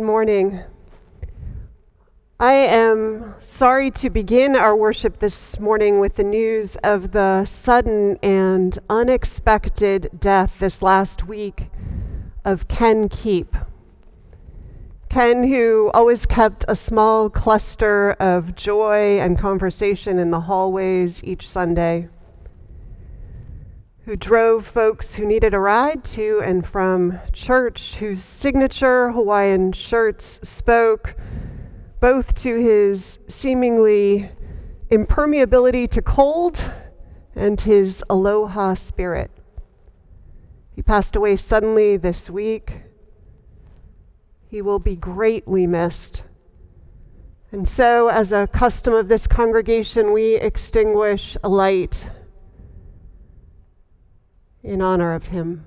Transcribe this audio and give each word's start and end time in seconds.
Good 0.00 0.06
morning. 0.06 0.60
I 2.40 2.54
am 2.54 3.34
sorry 3.38 3.90
to 3.90 4.08
begin 4.08 4.56
our 4.56 4.74
worship 4.74 5.18
this 5.18 5.60
morning 5.60 6.00
with 6.00 6.16
the 6.16 6.24
news 6.24 6.76
of 6.76 7.12
the 7.12 7.44
sudden 7.44 8.16
and 8.22 8.78
unexpected 8.88 10.08
death 10.18 10.58
this 10.58 10.80
last 10.80 11.28
week 11.28 11.68
of 12.46 12.66
Ken 12.66 13.10
Keep. 13.10 13.54
Ken, 15.10 15.44
who 15.44 15.90
always 15.92 16.24
kept 16.24 16.64
a 16.66 16.74
small 16.74 17.28
cluster 17.28 18.12
of 18.12 18.54
joy 18.54 19.18
and 19.20 19.38
conversation 19.38 20.18
in 20.18 20.30
the 20.30 20.40
hallways 20.40 21.22
each 21.22 21.46
Sunday 21.46 22.08
who 24.04 24.16
drove 24.16 24.66
folks 24.66 25.14
who 25.14 25.26
needed 25.26 25.52
a 25.52 25.58
ride 25.58 26.02
to 26.02 26.40
and 26.42 26.66
from 26.66 27.18
church, 27.32 27.96
whose 27.96 28.24
signature 28.24 29.12
Hawaiian 29.12 29.72
shirts 29.72 30.40
spoke 30.42 31.14
both 32.00 32.34
to 32.36 32.58
his 32.58 33.18
seemingly 33.28 34.30
impermeability 34.90 35.88
to 35.90 36.00
cold 36.00 36.64
and 37.34 37.60
his 37.60 38.02
aloha 38.08 38.74
spirit. 38.74 39.30
He 40.74 40.82
passed 40.82 41.14
away 41.14 41.36
suddenly 41.36 41.98
this 41.98 42.30
week. 42.30 42.82
He 44.48 44.62
will 44.62 44.78
be 44.78 44.96
greatly 44.96 45.66
missed. 45.66 46.22
And 47.52 47.68
so, 47.68 48.08
as 48.08 48.32
a 48.32 48.46
custom 48.46 48.94
of 48.94 49.08
this 49.08 49.26
congregation, 49.26 50.12
we 50.12 50.36
extinguish 50.36 51.36
a 51.44 51.48
light 51.48 52.08
in 54.62 54.82
honor 54.82 55.12
of 55.12 55.26
him. 55.26 55.64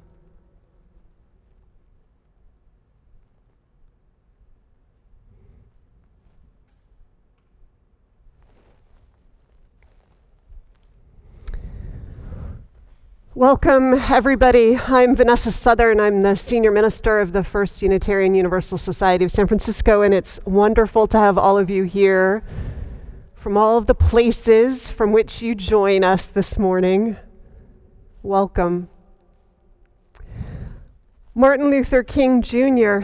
Welcome, 13.36 13.96
everybody. 13.96 14.78
I'm 14.78 15.16
Vanessa 15.16 15.50
Southern. 15.50 16.00
I'm 16.00 16.22
the 16.22 16.36
senior 16.36 16.70
minister 16.70 17.20
of 17.20 17.34
the 17.34 17.44
First 17.44 17.82
Unitarian 17.82 18.36
Universal 18.36 18.78
Society 18.78 19.26
of 19.26 19.32
San 19.32 19.48
Francisco, 19.48 20.04
and 20.04 20.14
it's 20.14 20.40
wonderful 20.46 21.08
to 21.08 21.18
have 21.18 21.40
all 21.40 21.58
of 21.58 21.72
you 21.72 21.82
here 21.84 22.44
from 23.34 23.58
all 23.58 23.80
of 23.80 23.88
the 23.88 23.96
places 23.96 24.92
from 24.92 25.12
which 25.12 25.42
you 25.42 25.56
join 25.56 26.04
us 26.04 26.28
this 26.28 26.60
morning 26.60 27.18
welcome. 28.24 28.88
Martin 31.36 31.70
Luther 31.70 32.04
King 32.04 32.42
Jr. 32.42 33.02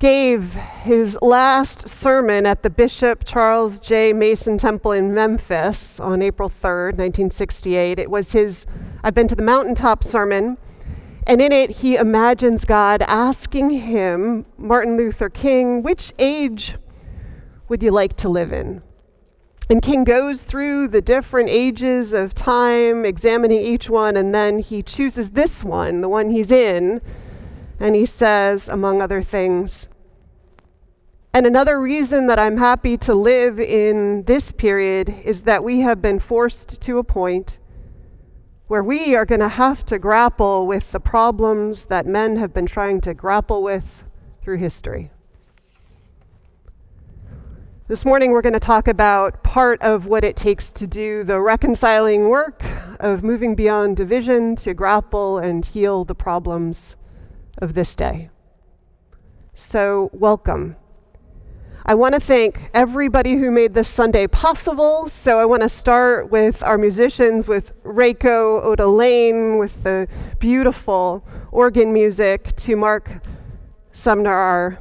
gave 0.00 0.52
his 0.52 1.16
last 1.22 1.88
sermon 1.88 2.44
at 2.44 2.64
the 2.64 2.70
Bishop 2.70 3.24
Charles 3.24 3.78
J. 3.78 4.12
Mason 4.12 4.58
Temple 4.58 4.92
in 4.92 5.14
Memphis 5.14 6.00
on 6.00 6.22
April 6.22 6.50
3rd, 6.50 6.98
1968. 6.98 8.00
It 8.00 8.10
was 8.10 8.32
his 8.32 8.66
I've 9.04 9.14
been 9.14 9.28
to 9.28 9.36
the 9.36 9.44
mountaintop 9.44 10.02
sermon, 10.02 10.58
and 11.24 11.40
in 11.40 11.52
it 11.52 11.70
he 11.70 11.94
imagines 11.94 12.64
God 12.64 13.00
asking 13.02 13.70
him, 13.70 14.44
Martin 14.58 14.96
Luther 14.96 15.30
King, 15.30 15.84
which 15.84 16.12
age 16.18 16.76
would 17.68 17.80
you 17.80 17.92
like 17.92 18.16
to 18.16 18.28
live 18.28 18.52
in? 18.52 18.82
And 19.70 19.80
King 19.82 20.04
goes 20.04 20.42
through 20.42 20.88
the 20.88 21.00
different 21.00 21.48
ages 21.48 22.12
of 22.12 22.34
time, 22.34 23.04
examining 23.04 23.60
each 23.60 23.88
one, 23.88 24.16
and 24.16 24.34
then 24.34 24.58
he 24.58 24.82
chooses 24.82 25.30
this 25.30 25.64
one, 25.64 26.00
the 26.00 26.08
one 26.08 26.30
he's 26.30 26.50
in, 26.50 27.00
and 27.80 27.94
he 27.94 28.06
says, 28.06 28.68
among 28.68 29.00
other 29.00 29.22
things, 29.22 29.88
and 31.34 31.46
another 31.48 31.80
reason 31.80 32.28
that 32.28 32.38
I'm 32.38 32.58
happy 32.58 32.96
to 32.98 33.12
live 33.12 33.58
in 33.58 34.22
this 34.22 34.52
period 34.52 35.12
is 35.24 35.42
that 35.42 35.64
we 35.64 35.80
have 35.80 36.00
been 36.00 36.20
forced 36.20 36.80
to 36.82 36.98
a 36.98 37.02
point 37.02 37.58
where 38.68 38.84
we 38.84 39.16
are 39.16 39.26
going 39.26 39.40
to 39.40 39.48
have 39.48 39.84
to 39.86 39.98
grapple 39.98 40.64
with 40.64 40.92
the 40.92 41.00
problems 41.00 41.86
that 41.86 42.06
men 42.06 42.36
have 42.36 42.54
been 42.54 42.66
trying 42.66 43.00
to 43.00 43.14
grapple 43.14 43.64
with 43.64 44.04
through 44.42 44.58
history. 44.58 45.10
This 47.86 48.06
morning, 48.06 48.30
we're 48.30 48.40
going 48.40 48.54
to 48.54 48.58
talk 48.58 48.88
about 48.88 49.42
part 49.42 49.82
of 49.82 50.06
what 50.06 50.24
it 50.24 50.36
takes 50.36 50.72
to 50.72 50.86
do 50.86 51.22
the 51.22 51.38
reconciling 51.38 52.30
work 52.30 52.62
of 52.98 53.22
moving 53.22 53.54
beyond 53.54 53.98
division 53.98 54.56
to 54.56 54.72
grapple 54.72 55.36
and 55.36 55.66
heal 55.66 56.02
the 56.02 56.14
problems 56.14 56.96
of 57.58 57.74
this 57.74 57.94
day. 57.94 58.30
So, 59.52 60.08
welcome. 60.14 60.76
I 61.84 61.92
want 61.92 62.14
to 62.14 62.20
thank 62.20 62.70
everybody 62.72 63.34
who 63.34 63.50
made 63.50 63.74
this 63.74 63.90
Sunday 63.90 64.28
possible. 64.28 65.06
So, 65.10 65.38
I 65.38 65.44
want 65.44 65.60
to 65.60 65.68
start 65.68 66.30
with 66.30 66.62
our 66.62 66.78
musicians, 66.78 67.46
with 67.46 67.74
Reiko 67.82 68.64
Oda 68.64 68.86
Lane, 68.86 69.58
with 69.58 69.82
the 69.82 70.08
beautiful 70.38 71.22
organ 71.52 71.92
music, 71.92 72.56
to 72.56 72.76
Mark 72.76 73.10
Sumner, 73.92 74.32
our 74.32 74.78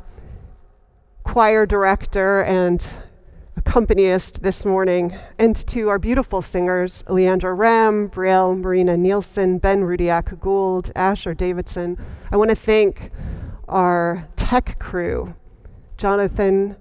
choir 1.23 1.65
director 1.65 2.43
and 2.43 2.85
accompanist 3.55 4.43
this 4.43 4.65
morning, 4.65 5.15
and 5.39 5.55
to 5.67 5.89
our 5.89 5.97
beautiful 5.97 6.41
singers, 6.41 7.03
Leandra 7.07 7.57
Ramm, 7.57 8.09
Brielle 8.09 8.59
Marina 8.59 8.97
Nielsen, 8.97 9.57
Ben 9.57 9.81
Rudiak 9.81 10.39
Gould, 10.39 10.91
Asher 10.95 11.33
Davidson. 11.33 11.97
I 12.31 12.37
want 12.37 12.49
to 12.49 12.55
thank 12.55 13.11
our 13.67 14.27
tech 14.35 14.77
crew, 14.79 15.33
Jonathan, 15.97 16.75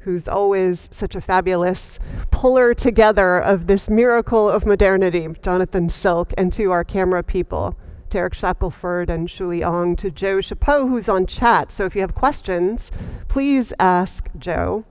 who's 0.00 0.28
always 0.28 0.88
such 0.92 1.14
a 1.16 1.20
fabulous 1.20 1.98
puller 2.30 2.74
together 2.74 3.38
of 3.38 3.66
this 3.66 3.88
miracle 3.88 4.48
of 4.48 4.66
modernity, 4.66 5.28
Jonathan 5.42 5.88
Silk, 5.88 6.32
and 6.36 6.52
to 6.52 6.70
our 6.70 6.84
camera 6.84 7.22
people, 7.22 7.76
Derek 8.16 8.32
Shackelford 8.32 9.10
and 9.10 9.28
Shuli 9.28 9.62
Ong, 9.62 9.94
to 9.96 10.10
Joe 10.10 10.40
Chapeau, 10.40 10.86
who's 10.86 11.06
on 11.06 11.26
chat. 11.26 11.70
So 11.70 11.84
if 11.84 11.94
you 11.94 12.00
have 12.00 12.14
questions, 12.14 12.90
please 13.28 13.74
ask 13.78 14.30
Joe. 14.38 14.86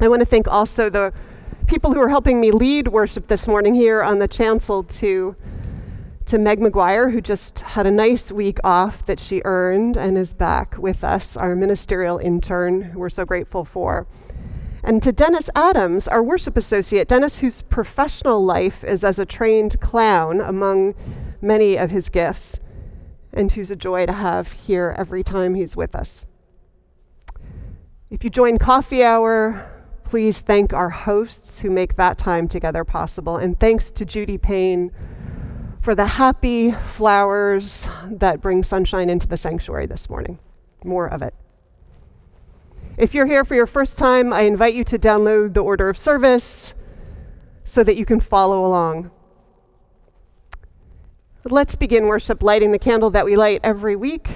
I 0.00 0.08
want 0.08 0.20
to 0.20 0.26
thank 0.26 0.48
also 0.48 0.88
the 0.88 1.12
people 1.66 1.92
who 1.92 2.00
are 2.00 2.08
helping 2.08 2.40
me 2.40 2.50
lead 2.50 2.88
worship 2.88 3.28
this 3.28 3.46
morning 3.46 3.74
here 3.74 4.02
on 4.02 4.20
the 4.20 4.26
chancel 4.26 4.82
to 4.84 5.36
to 6.24 6.38
Meg 6.38 6.60
McGuire, 6.60 7.12
who 7.12 7.20
just 7.20 7.60
had 7.60 7.86
a 7.86 7.90
nice 7.90 8.32
week 8.32 8.58
off 8.64 9.04
that 9.04 9.20
she 9.20 9.42
earned 9.44 9.98
and 9.98 10.16
is 10.16 10.32
back 10.32 10.78
with 10.78 11.04
us, 11.04 11.36
our 11.36 11.54
ministerial 11.54 12.16
intern, 12.16 12.80
who 12.80 13.00
we're 13.00 13.10
so 13.10 13.26
grateful 13.26 13.66
for. 13.66 14.06
And 14.82 15.02
to 15.02 15.12
Dennis 15.12 15.50
Adams, 15.54 16.08
our 16.08 16.22
worship 16.22 16.56
associate, 16.56 17.08
Dennis, 17.08 17.36
whose 17.36 17.60
professional 17.60 18.42
life 18.42 18.82
is 18.82 19.04
as 19.04 19.18
a 19.18 19.26
trained 19.26 19.78
clown 19.80 20.40
among 20.40 20.94
many 21.40 21.76
of 21.76 21.90
his 21.90 22.08
gifts, 22.08 22.58
and 23.32 23.50
who's 23.52 23.70
a 23.70 23.76
joy 23.76 24.06
to 24.06 24.12
have 24.12 24.52
here 24.52 24.94
every 24.98 25.22
time 25.22 25.54
he's 25.54 25.76
with 25.76 25.94
us. 25.94 26.26
If 28.10 28.24
you 28.24 28.30
join 28.30 28.58
coffee 28.58 29.04
hour, 29.04 29.70
please 30.04 30.40
thank 30.40 30.72
our 30.72 30.90
hosts 30.90 31.60
who 31.60 31.70
make 31.70 31.96
that 31.96 32.18
time 32.18 32.48
together 32.48 32.84
possible. 32.84 33.36
And 33.36 33.58
thanks 33.60 33.92
to 33.92 34.04
Judy 34.04 34.36
Payne 34.36 34.90
for 35.80 35.94
the 35.94 36.04
happy 36.04 36.72
flowers 36.72 37.86
that 38.06 38.40
bring 38.40 38.64
sunshine 38.64 39.08
into 39.08 39.28
the 39.28 39.36
sanctuary 39.36 39.86
this 39.86 40.10
morning. 40.10 40.38
More 40.84 41.06
of 41.06 41.22
it. 41.22 41.34
If 42.98 43.14
you're 43.14 43.26
here 43.26 43.44
for 43.44 43.54
your 43.54 43.66
first 43.66 43.96
time, 43.96 44.32
I 44.32 44.42
invite 44.42 44.74
you 44.74 44.84
to 44.84 44.98
download 44.98 45.54
the 45.54 45.62
order 45.62 45.88
of 45.88 45.96
service 45.96 46.74
so 47.64 47.84
that 47.84 47.96
you 47.96 48.04
can 48.04 48.20
follow 48.20 48.66
along. 48.66 49.10
Let's 51.44 51.74
begin 51.74 52.06
worship 52.06 52.42
lighting 52.42 52.70
the 52.70 52.78
candle 52.78 53.08
that 53.10 53.24
we 53.24 53.34
light 53.34 53.60
every 53.64 53.96
week 53.96 54.28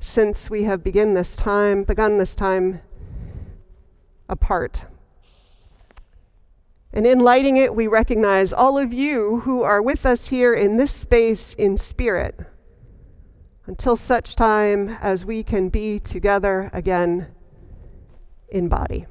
since 0.00 0.48
we 0.48 0.62
have 0.62 0.82
begun 0.82 1.12
this 1.12 1.36
time, 1.36 1.84
begun 1.84 2.16
this 2.16 2.34
time 2.34 2.80
apart. 4.30 4.86
And 6.90 7.06
in 7.06 7.18
lighting 7.18 7.58
it, 7.58 7.74
we 7.74 7.86
recognize 7.86 8.54
all 8.54 8.78
of 8.78 8.94
you 8.94 9.40
who 9.40 9.60
are 9.60 9.82
with 9.82 10.06
us 10.06 10.28
here 10.28 10.54
in 10.54 10.78
this 10.78 10.92
space 10.92 11.52
in 11.52 11.76
spirit 11.76 12.34
until 13.66 13.98
such 13.98 14.36
time 14.36 14.96
as 15.02 15.26
we 15.26 15.42
can 15.42 15.68
be 15.68 15.98
together 15.98 16.70
again 16.72 17.28
in 18.48 18.68
body. 18.68 19.04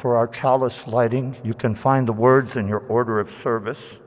For 0.00 0.16
our 0.16 0.26
chalice 0.26 0.86
lighting. 0.86 1.36
You 1.44 1.52
can 1.52 1.74
find 1.74 2.08
the 2.08 2.12
words 2.14 2.56
in 2.56 2.66
your 2.66 2.80
order 2.80 3.20
of 3.20 3.30
service. 3.30 4.00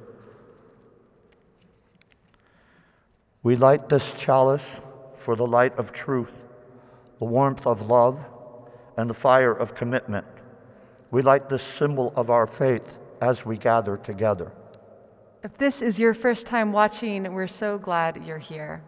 We 3.43 3.55
light 3.55 3.89
this 3.89 4.13
chalice 4.13 4.81
for 5.17 5.35
the 5.35 5.45
light 5.45 5.77
of 5.77 5.91
truth, 5.91 6.33
the 7.19 7.25
warmth 7.25 7.67
of 7.67 7.87
love, 7.89 8.25
and 8.97 9.07
the 9.07 9.13
fire 9.13 9.53
of 9.53 9.75
commitment. 9.75 10.25
We 11.11 11.21
light 11.21 11.47
this 11.47 11.63
symbol 11.63 12.11
of 12.15 12.31
our 12.31 12.47
faith 12.47 12.97
as 13.21 13.45
we 13.45 13.57
gather 13.57 13.97
together. 13.97 14.51
If 15.43 15.57
this 15.59 15.81
is 15.81 15.99
your 15.99 16.15
first 16.15 16.47
time 16.47 16.71
watching, 16.71 17.31
we're 17.33 17.47
so 17.47 17.77
glad 17.77 18.25
you're 18.25 18.39
here. 18.39 18.81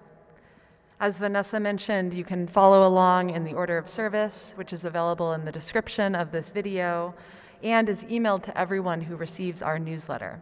As 0.98 1.18
Vanessa 1.18 1.60
mentioned, 1.60 2.14
you 2.14 2.24
can 2.24 2.48
follow 2.48 2.88
along 2.88 3.30
in 3.30 3.44
the 3.44 3.54
order 3.54 3.78
of 3.78 3.90
service, 3.90 4.54
which 4.56 4.72
is 4.72 4.86
available 4.86 5.34
in 5.34 5.44
the 5.44 5.52
description 5.52 6.16
of 6.16 6.32
this 6.32 6.50
video 6.52 7.14
and 7.62 7.90
is 7.90 8.06
emailed 8.06 8.44
to 8.44 8.58
everyone 8.58 9.02
who 9.02 9.18
receives 9.18 9.62
our 9.62 9.78
newsletter. 9.78 10.42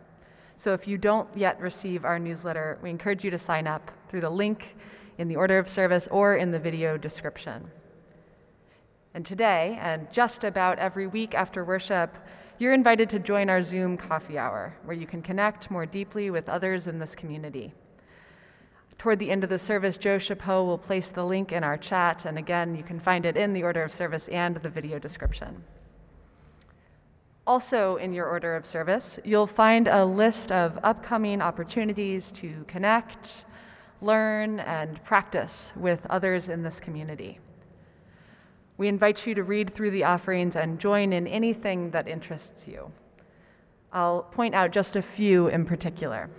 So 0.56 0.74
if 0.74 0.88
you 0.88 1.00
don't 1.00 1.28
yet 1.36 1.60
receive 1.60 2.06
our 2.06 2.20
newsletter, 2.20 2.78
we 2.84 2.92
encourage 2.92 3.24
you 3.24 3.32
to 3.32 3.40
sign 3.40 3.66
up 3.66 3.90
through 4.08 4.22
the 4.22 4.30
link 4.30 4.76
in 5.18 5.28
the 5.28 5.36
order 5.36 5.58
of 5.58 5.68
service 5.68 6.08
or 6.12 6.36
in 6.36 6.52
the 6.52 6.60
video 6.60 6.98
description. 6.98 7.72
And 9.16 9.26
today, 9.26 9.80
and 9.82 10.12
just 10.12 10.44
about 10.44 10.78
every 10.78 11.08
week 11.08 11.34
after 11.34 11.66
worship, 11.66 12.16
you're 12.60 12.74
invited 12.74 13.10
to 13.10 13.20
join 13.20 13.50
our 13.50 13.64
Zoom 13.64 13.98
coffee 13.98 14.38
hour, 14.38 14.76
where 14.86 14.96
you 14.96 15.08
can 15.08 15.24
connect 15.24 15.72
more 15.72 15.88
deeply 15.88 16.30
with 16.30 16.48
others 16.48 16.86
in 16.86 17.00
this 17.00 17.16
community. 17.16 17.74
Toward 18.98 19.20
the 19.20 19.32
end 19.32 19.44
of 19.44 19.50
the 19.50 19.60
service, 19.60 19.98
Joe 19.98 20.18
Chapeau 20.18 20.64
will 20.64 20.78
place 20.78 21.10
the 21.10 21.26
link 21.26 21.52
in 21.52 21.64
our 21.64 21.78
chat, 21.78 22.26
and 22.26 22.38
again, 22.38 22.76
you 22.76 22.84
can 22.84 23.00
find 23.00 23.26
it 23.26 23.36
in 23.36 23.54
the 23.54 23.64
order 23.64 23.84
of 23.84 23.92
service 23.92 24.28
and 24.30 24.56
the 24.58 24.70
video 24.70 25.00
description. 25.00 25.64
Also, 27.46 27.98
in 27.98 28.14
your 28.14 28.28
order 28.28 28.56
of 28.56 28.66
service, 28.66 29.20
you'll 29.26 29.48
find 29.48 29.88
a 29.90 30.06
list 30.06 30.52
of 30.52 30.80
upcoming 30.82 31.42
opportunities 31.42 32.32
to 32.32 32.64
connect, 32.68 33.44
learn, 34.00 34.62
and 34.62 35.04
practice 35.04 35.74
with 35.76 36.06
others 36.10 36.48
in 36.48 36.64
this 36.64 36.80
community. 36.80 37.40
We 38.78 38.88
invite 38.88 39.28
you 39.28 39.36
to 39.36 39.44
read 39.44 39.70
through 39.70 39.92
the 39.92 40.06
offerings 40.06 40.56
and 40.56 40.80
join 40.80 41.12
in 41.12 41.28
anything 41.28 41.92
that 41.92 42.08
interests 42.08 42.68
you. 42.68 42.92
I'll 43.92 44.24
point 44.24 44.56
out 44.56 44.72
just 44.72 44.96
a 44.96 45.02
few 45.02 45.48
in 45.48 45.66
particular. 45.66 46.30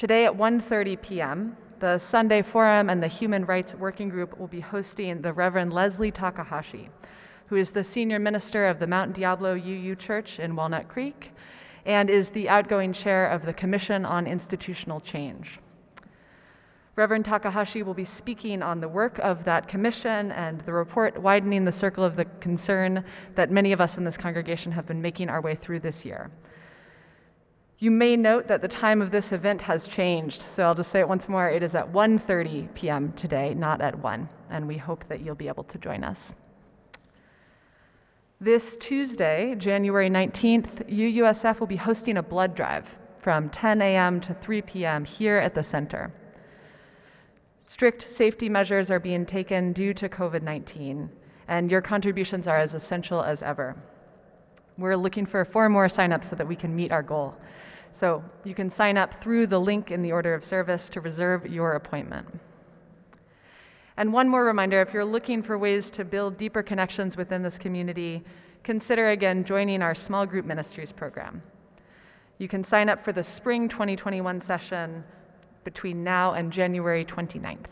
Today 0.00 0.24
at 0.24 0.34
1:30 0.34 1.02
p.m., 1.02 1.58
the 1.78 1.98
Sunday 1.98 2.40
Forum 2.40 2.88
and 2.88 3.02
the 3.02 3.06
Human 3.06 3.44
Rights 3.44 3.74
Working 3.74 4.08
Group 4.08 4.38
will 4.38 4.46
be 4.46 4.60
hosting 4.60 5.20
the 5.20 5.34
Reverend 5.34 5.74
Leslie 5.74 6.10
Takahashi, 6.10 6.88
who 7.48 7.56
is 7.56 7.72
the 7.72 7.84
senior 7.84 8.18
minister 8.18 8.66
of 8.66 8.78
the 8.78 8.86
Mount 8.86 9.12
Diablo 9.12 9.52
UU 9.52 9.94
Church 9.96 10.40
in 10.40 10.56
Walnut 10.56 10.88
Creek 10.88 11.32
and 11.84 12.08
is 12.08 12.30
the 12.30 12.48
outgoing 12.48 12.94
chair 12.94 13.26
of 13.26 13.44
the 13.44 13.52
Commission 13.52 14.06
on 14.06 14.26
Institutional 14.26 15.00
Change. 15.00 15.58
Reverend 16.96 17.26
Takahashi 17.26 17.82
will 17.82 17.92
be 17.92 18.06
speaking 18.06 18.62
on 18.62 18.80
the 18.80 18.88
work 18.88 19.18
of 19.18 19.44
that 19.44 19.68
commission 19.68 20.32
and 20.32 20.62
the 20.62 20.72
report 20.72 21.20
widening 21.20 21.66
the 21.66 21.72
circle 21.72 22.04
of 22.04 22.16
the 22.16 22.24
concern 22.24 23.04
that 23.34 23.50
many 23.50 23.70
of 23.70 23.82
us 23.82 23.98
in 23.98 24.04
this 24.04 24.16
congregation 24.16 24.72
have 24.72 24.86
been 24.86 25.02
making 25.02 25.28
our 25.28 25.42
way 25.42 25.54
through 25.54 25.80
this 25.80 26.06
year. 26.06 26.30
You 27.82 27.90
may 27.90 28.14
note 28.14 28.46
that 28.48 28.60
the 28.60 28.68
time 28.68 29.00
of 29.00 29.10
this 29.10 29.32
event 29.32 29.62
has 29.62 29.88
changed, 29.88 30.42
so 30.42 30.64
I'll 30.64 30.74
just 30.74 30.90
say 30.90 31.00
it 31.00 31.08
once 31.08 31.30
more. 31.30 31.48
It 31.48 31.62
is 31.62 31.74
at 31.74 31.90
1:30 31.90 32.74
p.m. 32.74 33.14
today, 33.14 33.54
not 33.54 33.80
at 33.80 33.98
1, 33.98 34.28
and 34.50 34.68
we 34.68 34.76
hope 34.76 35.08
that 35.08 35.22
you'll 35.22 35.34
be 35.34 35.48
able 35.48 35.64
to 35.64 35.78
join 35.78 36.04
us. 36.04 36.34
This 38.38 38.76
Tuesday, 38.76 39.54
January 39.56 40.10
19th, 40.10 40.90
UUSF 40.90 41.58
will 41.58 41.66
be 41.66 41.76
hosting 41.76 42.18
a 42.18 42.22
blood 42.22 42.54
drive 42.54 42.98
from 43.18 43.48
10 43.48 43.80
a.m. 43.80 44.20
to 44.20 44.34
3 44.34 44.60
p.m. 44.60 45.06
here 45.06 45.38
at 45.38 45.54
the 45.54 45.62
center. 45.62 46.12
Strict 47.64 48.06
safety 48.06 48.50
measures 48.50 48.90
are 48.90 49.00
being 49.00 49.24
taken 49.24 49.72
due 49.72 49.94
to 49.94 50.06
COVID 50.06 50.42
19, 50.42 51.08
and 51.48 51.70
your 51.70 51.80
contributions 51.80 52.46
are 52.46 52.58
as 52.58 52.74
essential 52.74 53.22
as 53.22 53.42
ever. 53.42 53.74
We're 54.76 54.96
looking 54.96 55.24
for 55.24 55.46
four 55.46 55.70
more 55.70 55.88
signups 55.88 56.24
so 56.24 56.36
that 56.36 56.46
we 56.46 56.56
can 56.56 56.76
meet 56.76 56.92
our 56.92 57.02
goal. 57.02 57.36
So 57.92 58.24
you 58.44 58.54
can 58.54 58.70
sign 58.70 58.96
up 58.96 59.22
through 59.22 59.48
the 59.48 59.58
link 59.58 59.90
in 59.90 60.02
the 60.02 60.12
order 60.12 60.34
of 60.34 60.44
service 60.44 60.88
to 60.90 61.00
reserve 61.00 61.46
your 61.46 61.72
appointment. 61.72 62.26
And 63.96 64.12
one 64.12 64.28
more 64.28 64.44
reminder 64.44 64.80
if 64.80 64.94
you're 64.94 65.04
looking 65.04 65.42
for 65.42 65.58
ways 65.58 65.90
to 65.90 66.04
build 66.04 66.38
deeper 66.38 66.62
connections 66.62 67.16
within 67.16 67.42
this 67.42 67.58
community, 67.58 68.24
consider 68.62 69.10
again 69.10 69.44
joining 69.44 69.82
our 69.82 69.94
small 69.94 70.24
group 70.24 70.46
ministries 70.46 70.92
program. 70.92 71.42
You 72.38 72.48
can 72.48 72.64
sign 72.64 72.88
up 72.88 73.00
for 73.00 73.12
the 73.12 73.22
spring 73.22 73.68
2021 73.68 74.40
session 74.40 75.04
between 75.64 76.02
now 76.02 76.32
and 76.32 76.50
January 76.50 77.04
29th. 77.04 77.66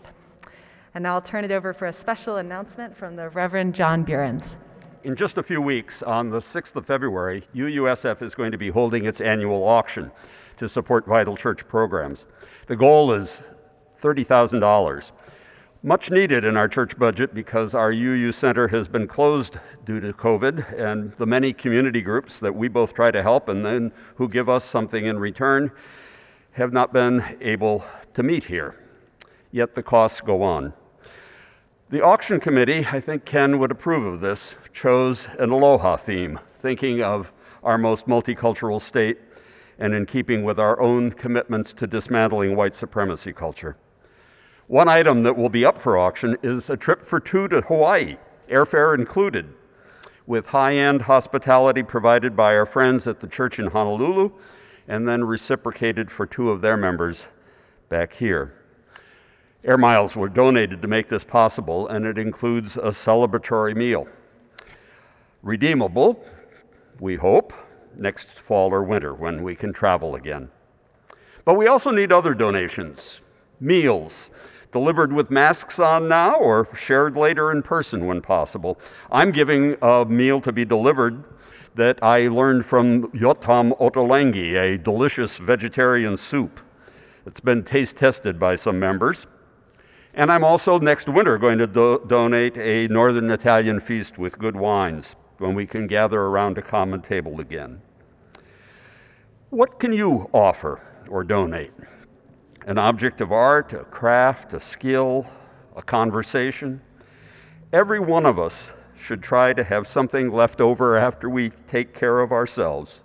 And 0.94 1.04
now 1.04 1.14
I'll 1.14 1.22
turn 1.22 1.44
it 1.44 1.52
over 1.52 1.72
for 1.72 1.87
a 1.87 1.92
special 1.92 2.37
announcement 2.37 2.96
from 2.96 3.16
the 3.16 3.31
Reverend 3.31 3.74
John 3.74 4.04
Buehrens 4.04 4.57
in 5.04 5.16
just 5.16 5.38
a 5.38 5.42
few 5.42 5.61
weeks, 5.61 6.02
on 6.02 6.30
the 6.30 6.38
6th 6.38 6.76
of 6.76 6.87
February, 6.87 7.44
UUSF 7.54 8.22
is 8.22 8.34
going 8.34 8.52
to 8.52 8.58
be 8.58 8.70
holding 8.70 9.04
its 9.04 9.20
annual 9.20 9.66
auction 9.66 10.11
to 10.56 10.68
support 10.68 11.06
vital 11.06 11.37
church 11.37 11.66
programs. 11.68 12.26
The 12.66 12.76
goal 12.76 13.12
is 13.12 13.42
$30,000. 14.00 15.12
Much 15.82 16.11
needed 16.11 16.44
in 16.44 16.56
our 16.56 16.66
church 16.66 16.98
budget 16.98 17.32
because 17.32 17.74
our 17.74 17.92
UU 17.92 18.32
Center 18.32 18.68
has 18.68 18.88
been 18.88 19.06
closed 19.06 19.58
due 19.84 20.00
to 20.00 20.12
COVID, 20.12 20.78
and 20.78 21.12
the 21.12 21.26
many 21.26 21.52
community 21.52 22.02
groups 22.02 22.40
that 22.40 22.54
we 22.54 22.66
both 22.66 22.94
try 22.94 23.11
to 23.11 23.22
help 23.22 23.48
and 23.48 23.64
then 23.64 23.92
who 24.16 24.28
give 24.28 24.48
us 24.48 24.64
something 24.64 25.06
in 25.06 25.18
return 25.18 25.70
have 26.52 26.72
not 26.72 26.92
been 26.92 27.24
able 27.40 27.84
to 28.14 28.22
meet 28.24 28.44
here. 28.44 28.74
Yet 29.52 29.74
the 29.74 29.82
costs 29.82 30.20
go 30.20 30.42
on. 30.42 30.72
The 31.90 32.05
auction 32.05 32.38
committee, 32.38 32.87
I 32.92 33.01
think 33.01 33.24
Ken 33.24 33.59
would 33.59 33.70
approve 33.70 34.05
of 34.05 34.20
this, 34.20 34.57
chose 34.74 35.27
an 35.38 35.48
aloha 35.48 35.96
theme, 35.96 36.38
thinking 36.55 37.03
of 37.03 37.33
our 37.62 37.79
most 37.79 38.07
multicultural 38.07 38.79
state 38.79 39.18
and 39.79 39.94
in 39.94 40.05
keeping 40.05 40.44
with 40.44 40.59
our 40.59 40.79
own 40.83 41.12
commitments 41.12 41.72
to 41.72 41.87
dismantling 41.87 42.55
white 42.55 42.74
supremacy 42.74 43.33
culture. 43.33 43.79
One 44.66 44.87
item 44.87 45.22
that 45.22 45.35
will 45.35 45.48
be 45.48 45.64
up 45.64 45.79
for 45.79 45.96
auction 45.96 46.37
is 46.42 46.68
a 46.68 46.77
trip 46.77 47.01
for 47.01 47.20
two 47.20 47.48
to 47.48 47.62
Hawaii, 47.62 48.18
airfare 48.51 48.94
included, 48.94 49.55
with 50.27 50.48
high 50.48 50.77
end 50.77 51.03
hospitality 51.03 51.83
provided 51.83 52.37
by 52.37 52.55
our 52.55 52.66
friends 52.66 53.07
at 53.07 53.20
the 53.20 53.27
church 53.27 53.59
in 53.59 53.68
Honolulu 53.68 54.33
and 54.87 55.09
then 55.09 55.24
reciprocated 55.24 56.11
for 56.11 56.27
two 56.27 56.51
of 56.51 56.61
their 56.61 56.77
members 56.77 57.29
back 57.88 58.12
here. 58.12 58.58
Air 59.64 59.77
miles 59.77 60.14
were 60.14 60.29
donated 60.29 60.83
to 60.83 60.88
make 60.88 61.09
this 61.09 61.25
possible, 61.25 61.88
and 61.88 62.07
it 62.07 62.16
includes 62.16 62.77
a 62.77 62.90
celebratory 62.90 63.75
meal. 63.75 64.07
Redeemable, 65.42 66.25
we 67.01 67.16
hope, 67.16 67.53
next 67.97 68.29
fall 68.29 68.73
or 68.73 68.85
winter 68.85 69.12
when 69.12 69.42
we 69.42 69.57
can 69.57 69.73
travel 69.73 70.14
again. 70.14 70.51
But 71.44 71.55
we 71.55 71.66
also 71.66 71.90
need 71.90 72.12
other 72.12 72.35
donations 72.35 73.21
meals, 73.61 74.31
delivered 74.71 75.12
with 75.12 75.33
masks 75.33 75.81
on 75.81 76.07
now 76.07 76.37
or 76.37 76.68
shared 76.77 77.16
later 77.16 77.51
in 77.51 77.61
person 77.61 78.07
when 78.07 78.21
possible. 78.21 78.79
I'm 79.11 79.33
giving 79.33 79.77
a 79.83 80.05
meal 80.05 80.40
to 80.42 80.53
be 80.53 80.64
delivered 80.64 81.25
that 81.75 82.01
I 82.01 82.29
learned 82.29 82.64
from 82.64 83.09
Yotam 83.11 83.77
Ottolenghi, 83.81 84.55
a 84.55 84.79
delicious 84.79 85.38
vegetarian 85.38 86.16
soup. 86.16 86.61
It's 87.27 87.40
been 87.40 87.64
taste 87.64 87.97
tested 87.97 88.38
by 88.38 88.55
some 88.55 88.79
members. 88.79 89.27
And 90.18 90.33
I'm 90.33 90.42
also 90.42 90.81
next 90.81 91.09
winter 91.09 91.38
going 91.38 91.59
to 91.59 91.68
do- 91.68 92.02
donate 92.04 92.57
a 92.59 92.88
Northern 92.88 93.31
Italian 93.31 93.78
feast 93.78 94.18
with 94.18 94.37
good 94.37 94.57
wines 94.57 95.14
when 95.38 95.54
we 95.54 95.64
can 95.64 95.87
gather 95.87 96.20
around 96.20 96.59
a 96.59 96.62
common 96.62 97.02
table 97.02 97.38
again. 97.38 97.81
What 99.50 99.78
can 99.78 99.92
you 99.92 100.28
offer 100.35 100.83
or 101.09 101.22
donate? 101.22 101.70
An 102.66 102.78
object 102.78 103.20
of 103.20 103.31
art, 103.31 103.72
a 103.72 103.85
craft, 103.85 104.52
a 104.54 104.59
skill, 104.59 105.24
a 105.76 105.83
conversation? 105.83 106.81
Every 107.72 108.00
one 108.00 108.26
of 108.26 108.40
us 108.40 108.72
should 108.98 109.22
try 109.22 109.52
to 109.52 109.62
have 109.62 109.87
something 109.87 110.33
left 110.33 110.61
over 110.61 110.96
after 110.96 111.31
we 111.31 111.50
take 111.68 111.94
care 111.94 112.18
of 112.18 112.33
ourselves 112.33 113.04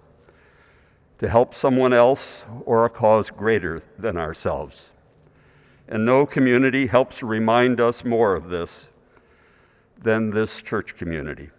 to 1.20 1.30
help 1.30 1.54
someone 1.54 1.94
else 1.94 2.48
or 2.66 2.86
a 2.86 2.90
cause 2.90 3.30
greater 3.30 3.84
than 4.00 4.18
ourselves. 4.18 4.90
And 5.94 6.06
no 6.08 6.26
community 6.26 6.88
helps 6.88 7.22
remind 7.22 7.80
us 7.80 8.04
more 8.04 8.34
of 8.34 8.50
this 8.50 8.90
than 9.96 10.32
this 10.32 10.60
church 10.60 10.98
community. 10.98 11.52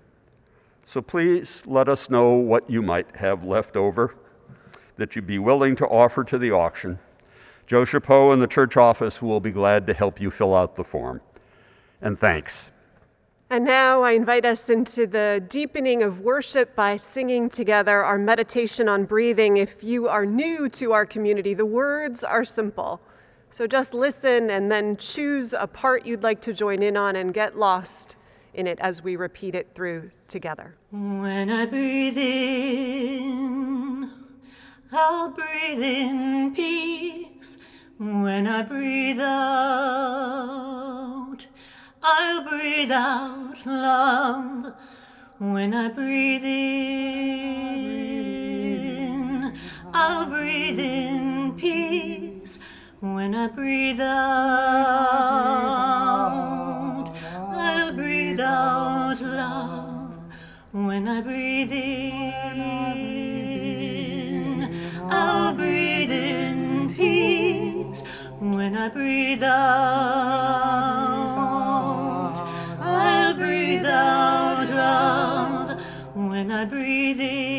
So 0.82 1.00
please 1.00 1.62
let 1.66 1.88
us 1.88 2.10
know 2.10 2.32
what 2.32 2.68
you 2.68 2.82
might 2.82 3.14
have 3.14 3.44
left 3.44 3.76
over 3.76 4.16
that 4.96 5.14
you'd 5.14 5.28
be 5.28 5.38
willing 5.38 5.76
to 5.76 5.86
offer 5.86 6.24
to 6.24 6.36
the 6.36 6.50
auction. 6.50 6.98
Joe 7.68 7.84
Chapeau 7.84 8.32
in 8.32 8.40
the 8.40 8.48
church 8.48 8.76
office 8.76 9.22
will 9.22 9.38
be 9.38 9.52
glad 9.52 9.86
to 9.86 9.94
help 9.94 10.20
you 10.20 10.32
fill 10.32 10.52
out 10.52 10.74
the 10.74 10.82
form. 10.82 11.20
And 12.02 12.18
thanks. 12.18 12.66
And 13.50 13.64
now 13.64 14.02
I 14.02 14.12
invite 14.12 14.44
us 14.44 14.68
into 14.68 15.06
the 15.06 15.44
deepening 15.48 16.02
of 16.02 16.22
worship 16.22 16.74
by 16.74 16.96
singing 16.96 17.48
together 17.48 18.02
our 18.02 18.18
meditation 18.18 18.88
on 18.88 19.04
breathing. 19.04 19.58
If 19.58 19.84
you 19.84 20.08
are 20.08 20.26
new 20.26 20.68
to 20.70 20.90
our 20.90 21.06
community, 21.06 21.54
the 21.54 21.64
words 21.64 22.24
are 22.24 22.44
simple. 22.44 23.00
So 23.54 23.68
just 23.68 23.94
listen 23.94 24.50
and 24.50 24.72
then 24.72 24.96
choose 24.96 25.52
a 25.52 25.68
part 25.68 26.04
you'd 26.04 26.24
like 26.24 26.40
to 26.40 26.52
join 26.52 26.82
in 26.82 26.96
on 26.96 27.14
and 27.14 27.32
get 27.32 27.56
lost 27.56 28.16
in 28.52 28.66
it 28.66 28.80
as 28.80 29.00
we 29.00 29.14
repeat 29.14 29.54
it 29.54 29.68
through 29.76 30.10
together. 30.26 30.74
When 30.90 31.50
I 31.50 31.64
breathe 31.64 32.18
in, 32.18 34.10
I'll 34.90 35.28
breathe 35.30 35.80
in 35.80 36.52
peace. 36.52 37.56
When 37.98 38.48
I 38.48 38.62
breathe 38.62 39.20
out, 39.20 39.36
I'll 42.02 42.42
breathe 42.48 42.90
out 42.90 43.64
love. 43.64 44.74
When 45.38 45.74
I 45.74 45.90
breathe 45.90 46.42
in, 46.42 46.60
I'll 49.92 50.26
breathe 50.26 50.80
in 50.80 51.54
peace. 51.56 52.23
When 53.04 53.34
I 53.34 53.48
breathe 53.48 54.00
out, 54.00 55.04
I'll 57.36 57.92
breathe 57.92 58.40
out 58.40 59.20
love. 59.20 60.14
When 60.72 61.06
I 61.06 61.20
breathe 61.20 61.70
in, 61.70 62.62
I'll 65.10 65.52
breathe 65.52 66.10
in 66.10 66.94
peace. 66.94 68.06
When 68.40 68.74
I 68.74 68.88
breathe 68.88 69.42
out, 69.42 69.52
I'll 72.80 73.34
breathe 73.34 73.84
out 73.84 74.70
love. 74.70 75.78
When 76.14 76.50
I 76.50 76.64
breathe 76.64 77.20
in, 77.20 77.53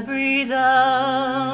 breathe 0.00 0.52
out, 0.52 1.49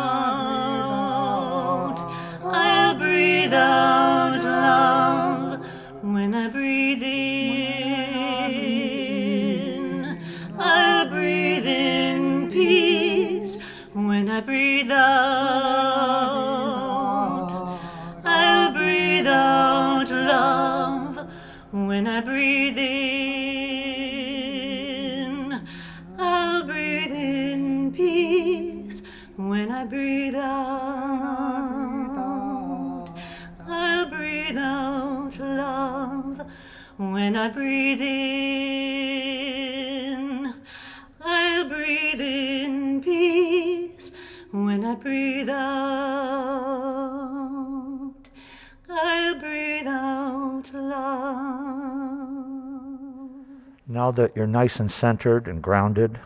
Now 54.06 54.12
that 54.12 54.36
you're 54.36 54.46
nice 54.46 54.78
and 54.78 54.88
centered 54.88 55.48
and 55.48 55.60
grounded, 55.60 56.20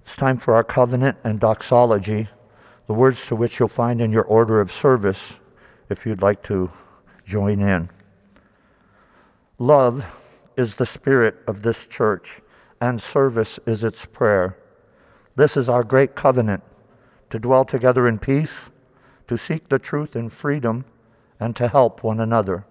it's 0.00 0.16
time 0.16 0.38
for 0.38 0.54
our 0.54 0.64
covenant 0.64 1.18
and 1.22 1.38
doxology, 1.38 2.26
the 2.88 2.94
words 2.94 3.28
to 3.28 3.36
which 3.36 3.60
you'll 3.60 3.68
find 3.68 4.00
in 4.00 4.10
your 4.10 4.24
order 4.24 4.60
of 4.60 4.72
service 4.72 5.34
if 5.88 6.04
you'd 6.04 6.20
like 6.20 6.42
to 6.42 6.68
join 7.24 7.60
in. 7.60 7.88
Love 9.58 10.04
is 10.56 10.74
the 10.74 10.84
spirit 10.84 11.36
of 11.46 11.62
this 11.62 11.86
church, 11.86 12.40
and 12.80 13.00
service 13.00 13.60
is 13.66 13.84
its 13.84 14.04
prayer. 14.04 14.58
This 15.36 15.56
is 15.56 15.68
our 15.68 15.84
great 15.84 16.16
covenant 16.16 16.64
to 17.30 17.38
dwell 17.38 17.64
together 17.64 18.08
in 18.08 18.18
peace, 18.18 18.72
to 19.28 19.38
seek 19.38 19.68
the 19.68 19.78
truth 19.78 20.16
in 20.16 20.28
freedom, 20.28 20.86
and 21.38 21.54
to 21.54 21.68
help 21.68 22.02
one 22.02 22.18
another. 22.18 22.66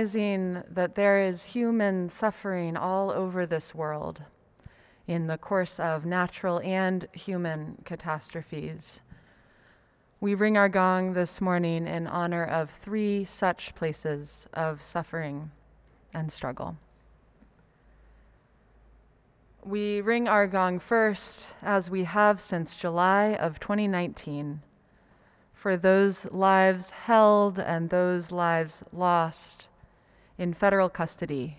Recognizing 0.00 0.62
that 0.70 0.94
there 0.94 1.22
is 1.22 1.44
human 1.44 2.08
suffering 2.08 2.74
all 2.74 3.10
over 3.10 3.44
this 3.44 3.74
world 3.74 4.22
in 5.06 5.26
the 5.26 5.36
course 5.36 5.78
of 5.78 6.06
natural 6.06 6.58
and 6.60 7.06
human 7.12 7.76
catastrophes. 7.84 9.02
We 10.18 10.34
ring 10.34 10.56
our 10.56 10.70
gong 10.70 11.12
this 11.12 11.40
morning 11.40 11.86
in 11.86 12.06
honor 12.06 12.44
of 12.44 12.70
three 12.70 13.26
such 13.26 13.74
places 13.74 14.46
of 14.54 14.82
suffering 14.82 15.50
and 16.14 16.32
struggle. 16.32 16.76
We 19.62 20.00
ring 20.00 20.28
our 20.28 20.46
gong 20.46 20.78
first, 20.78 21.48
as 21.60 21.90
we 21.90 22.04
have 22.04 22.40
since 22.40 22.74
July 22.74 23.34
of 23.34 23.60
2019, 23.60 24.62
for 25.52 25.76
those 25.76 26.24
lives 26.30 26.88
held 26.88 27.58
and 27.58 27.90
those 27.90 28.32
lives 28.32 28.82
lost 28.92 29.68
in 30.40 30.54
federal 30.54 30.88
custody 30.88 31.58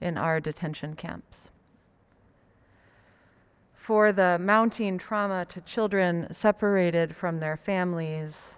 in 0.00 0.16
our 0.16 0.38
detention 0.38 0.94
camps. 0.94 1.50
For 3.74 4.12
the 4.12 4.38
mounting 4.38 4.96
trauma 4.96 5.44
to 5.46 5.60
children 5.60 6.28
separated 6.32 7.16
from 7.16 7.40
their 7.40 7.56
families, 7.56 8.54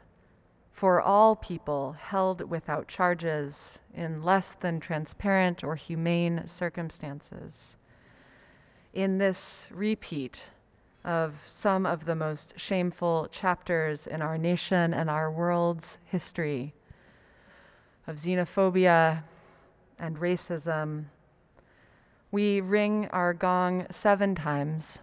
for 0.70 1.00
all 1.00 1.34
people 1.34 1.96
held 1.98 2.50
without 2.50 2.88
charges 2.88 3.78
in 3.94 4.22
less 4.22 4.50
than 4.52 4.80
transparent 4.80 5.64
or 5.64 5.76
humane 5.76 6.46
circumstances 6.46 7.76
in 8.92 9.16
this 9.16 9.66
repeat 9.70 10.42
of 11.04 11.42
some 11.46 11.86
of 11.86 12.04
the 12.04 12.14
most 12.14 12.52
shameful 12.58 13.28
chapters 13.30 14.06
in 14.06 14.20
our 14.20 14.36
nation 14.36 14.92
and 14.92 15.08
our 15.08 15.30
world's 15.30 15.96
history 16.04 16.74
of 18.06 18.16
xenophobia 18.16 19.22
and 19.98 20.18
racism. 20.18 21.06
We 22.30 22.60
ring 22.60 23.08
our 23.12 23.34
gong 23.34 23.86
seven 23.90 24.34
times 24.34 24.98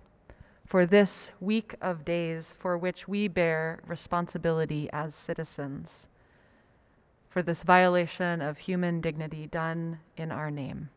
for 0.66 0.86
this 0.86 1.32
week 1.40 1.76
of 1.82 2.04
days 2.04 2.56
for 2.58 2.78
which 2.78 3.08
we 3.08 3.28
bear 3.28 3.80
responsibility 3.86 4.90
as 4.92 5.16
citizens, 5.16 6.08
for 7.30 7.42
this 7.42 7.64
violation 7.64 8.42
of 8.42 8.58
human 8.58 9.02
dignity 9.02 9.48
done 9.48 10.00
in 10.18 10.32
our 10.32 10.50
name. 10.50 10.90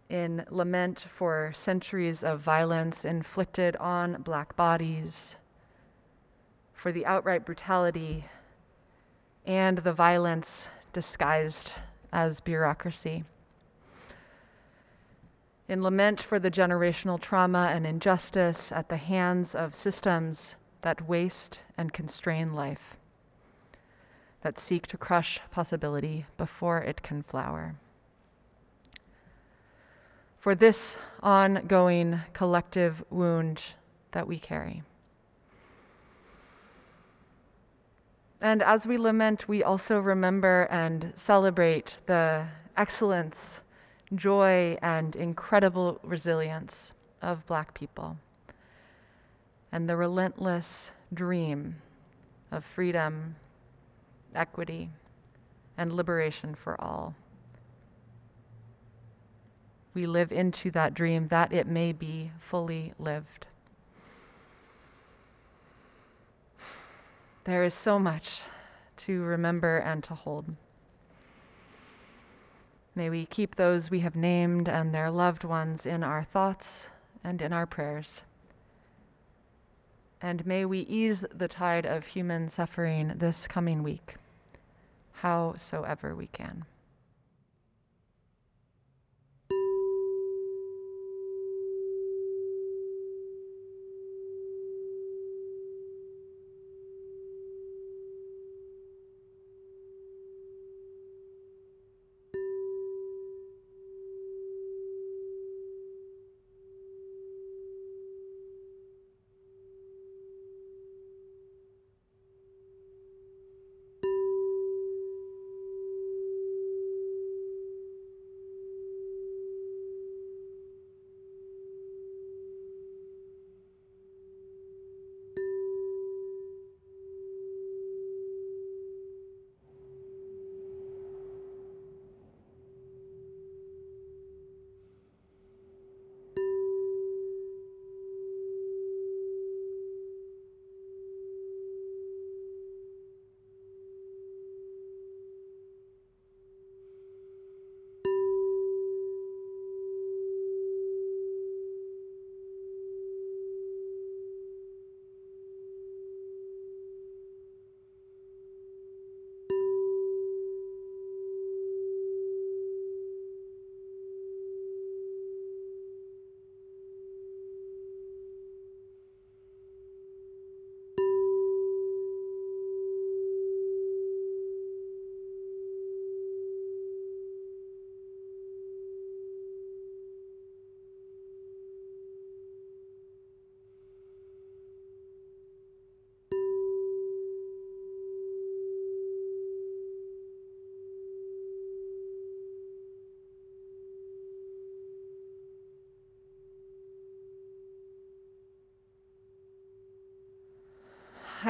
In 0.10 0.44
lament 0.50 1.00
for 1.00 1.54
centuries 1.56 2.22
of 2.22 2.42
violence 2.42 3.06
inflicted 3.06 3.78
on 3.78 4.24
black 4.24 4.58
bodies, 4.58 5.38
for 6.74 6.92
the 6.92 7.06
outright 7.06 7.46
brutality 7.46 8.26
and 9.46 9.78
the 9.78 9.94
violence 9.94 10.68
disguised 10.94 11.74
as 12.12 12.40
bureaucracy. 12.40 13.24
In 15.68 15.82
lament 15.82 16.20
for 16.20 16.38
the 16.38 16.52
generational 16.52 17.20
trauma 17.20 17.70
and 17.74 17.86
injustice 17.88 18.72
at 18.72 18.90
the 18.90 18.98
hands 18.98 19.56
of 19.56 19.74
systems 19.74 20.56
that 20.82 21.08
waste 21.08 21.62
and 21.78 21.94
constrain 21.94 22.54
life, 22.54 22.98
that 24.42 24.60
seek 24.60 24.88
to 24.88 24.98
crush 24.98 25.40
possibility 25.52 26.26
before 26.38 26.80
it 26.80 27.02
can 27.02 27.24
flower. 27.24 27.76
For 30.38 30.56
this 30.56 30.98
ongoing 31.22 32.22
collective 32.34 33.04
wound 33.10 33.64
that 34.12 34.28
we 34.28 34.40
carry. 34.40 34.84
And 38.42 38.64
as 38.64 38.88
we 38.88 38.98
lament, 38.98 39.48
we 39.48 39.64
also 39.64 40.00
remember 40.00 40.68
and 40.72 41.14
celebrate 41.16 41.98
the 42.08 42.48
excellence, 42.76 43.62
joy, 44.16 44.78
and 44.82 45.16
incredible 45.16 46.00
resilience 46.04 46.94
of 47.22 47.46
Black 47.46 47.76
people 47.76 48.18
and 49.72 49.88
the 49.88 49.96
relentless 49.96 50.92
dream 51.14 51.76
of 52.52 52.66
freedom, 52.66 53.36
equity, 54.36 54.90
and 55.78 55.94
liberation 55.94 56.56
for 56.56 56.80
all. 56.82 57.16
We 59.94 60.06
live 60.06 60.32
into 60.32 60.72
that 60.72 60.94
dream 60.94 61.28
that 61.28 61.54
it 61.54 61.68
may 61.68 61.92
be 61.92 62.32
fully 62.40 62.94
lived. 62.98 63.48
There 67.44 67.64
is 67.64 67.74
so 67.74 67.98
much 67.98 68.42
to 68.98 69.24
remember 69.24 69.78
and 69.78 70.04
to 70.04 70.14
hold. 70.14 70.56
May 72.94 73.10
we 73.10 73.26
keep 73.26 73.56
those 73.56 73.90
we 73.90 74.02
have 74.02 74.16
named 74.16 74.68
and 74.68 74.94
their 74.94 75.10
loved 75.10 75.44
ones 75.44 75.86
in 75.86 76.04
our 76.04 76.24
thoughts 76.24 76.90
and 77.24 77.42
in 77.42 77.54
our 77.54 77.66
prayers 77.66 78.22
and 80.22 80.46
may 80.46 80.66
we 80.66 80.80
ease 80.82 81.26
the 81.34 81.48
tide 81.48 81.86
of 81.86 82.08
human 82.08 82.50
suffering 82.50 83.14
this 83.16 83.48
coming 83.48 83.82
week, 83.82 84.16
howsoever 85.14 86.16
we 86.16 86.28
can. 86.28 86.66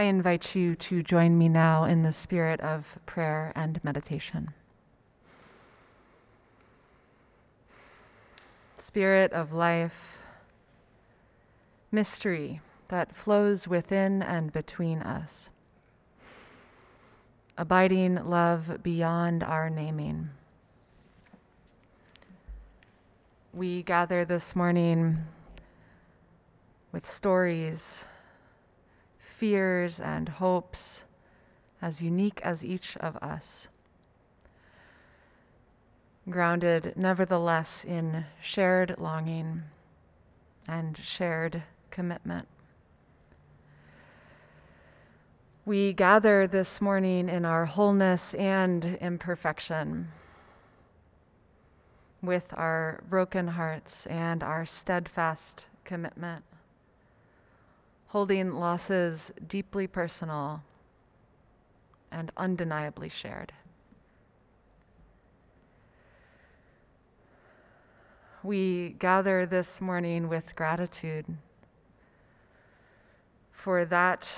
I 0.01 0.05
invite 0.05 0.55
you 0.55 0.73
to 0.77 1.03
join 1.03 1.37
me 1.37 1.47
now 1.47 1.83
in 1.83 2.01
the 2.01 2.11
spirit 2.11 2.59
of 2.61 2.97
prayer 3.05 3.51
and 3.55 3.79
meditation. 3.83 4.49
Spirit 8.79 9.31
of 9.31 9.53
life, 9.53 10.17
mystery 11.91 12.61
that 12.87 13.15
flows 13.15 13.67
within 13.67 14.23
and 14.23 14.51
between 14.51 15.03
us, 15.03 15.51
abiding 17.55 18.25
love 18.25 18.81
beyond 18.81 19.43
our 19.43 19.69
naming. 19.69 20.31
We 23.53 23.83
gather 23.83 24.25
this 24.25 24.55
morning 24.55 25.25
with 26.91 27.07
stories 27.07 28.05
fears 29.41 29.99
and 29.99 30.29
hopes, 30.29 31.03
as 31.81 31.99
unique 31.99 32.39
as 32.43 32.63
each 32.63 32.95
of 32.97 33.15
us. 33.23 33.67
Grounded, 36.29 36.93
nevertheless, 36.95 37.83
in 37.83 38.25
shared 38.39 38.93
longing 38.99 39.63
and 40.67 40.95
shared 40.95 41.63
commitment. 41.89 42.47
We 45.65 45.91
gather 45.91 46.45
this 46.45 46.79
morning 46.79 47.27
in 47.27 47.43
our 47.43 47.65
wholeness 47.65 48.35
and 48.35 48.95
imperfection, 49.01 50.09
with 52.21 52.45
our 52.53 53.01
broken 53.09 53.47
hearts 53.47 54.05
and 54.05 54.43
our 54.43 54.67
steadfast 54.67 55.65
commitment 55.83 56.43
holding 58.11 58.51
losses 58.51 59.31
deeply 59.47 59.87
personal 59.87 60.61
and 62.11 62.29
undeniably 62.35 63.07
shared. 63.07 63.53
We 68.43 68.97
gather 68.99 69.45
this 69.45 69.79
morning 69.79 70.27
with 70.27 70.57
gratitude 70.57 71.25
for 73.49 73.85
that 73.85 74.29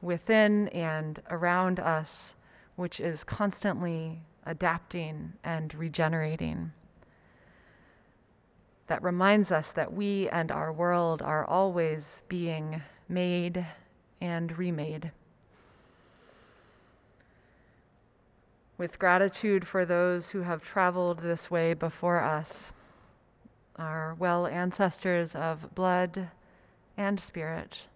within 0.00 0.68
and 0.68 1.20
around 1.28 1.78
us 1.78 2.34
which 2.76 3.00
is 3.00 3.22
constantly 3.22 4.22
adapting 4.46 5.34
and 5.44 5.74
regenerating. 5.74 6.72
That 8.90 9.04
reminds 9.04 9.52
us 9.52 9.70
that 9.70 9.92
we 9.92 10.28
and 10.30 10.50
our 10.50 10.72
world 10.72 11.22
are 11.22 11.44
always 11.44 12.22
being 12.28 12.82
made 13.08 13.64
and 14.20 14.58
remade. 14.58 15.12
With 18.76 18.98
gratitude 18.98 19.64
for 19.64 19.84
those 19.84 20.30
who 20.30 20.42
have 20.42 20.64
traveled 20.64 21.20
this 21.20 21.48
way 21.52 21.72
before 21.72 22.20
us, 22.20 22.72
our 23.76 24.16
well 24.18 24.48
ancestors 24.48 25.36
of 25.36 25.72
blood 25.72 26.30
and 26.96 27.20
spirit, 27.20 27.86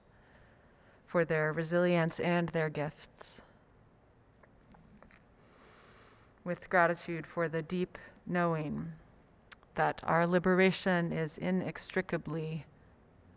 for 1.08 1.24
their 1.24 1.52
resilience 1.52 2.20
and 2.20 2.50
their 2.50 2.70
gifts. 2.70 3.40
With 6.44 6.70
gratitude 6.70 7.26
for 7.26 7.48
the 7.48 7.62
deep 7.62 7.98
knowing 8.28 8.92
that 9.74 10.00
our 10.04 10.26
liberation 10.26 11.12
is 11.12 11.38
inextricably 11.38 12.64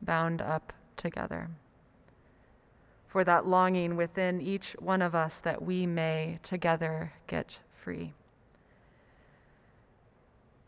bound 0.02 0.41
up 0.41 0.73
together 0.95 1.50
for 3.08 3.23
that 3.23 3.47
longing 3.47 3.95
within 3.95 4.41
each 4.41 4.73
one 4.73 5.02
of 5.02 5.15
us 5.15 5.38
that 5.38 5.62
we 5.62 5.86
may 5.88 6.39
together 6.43 7.13
get 7.26 7.60
free. 7.73 8.13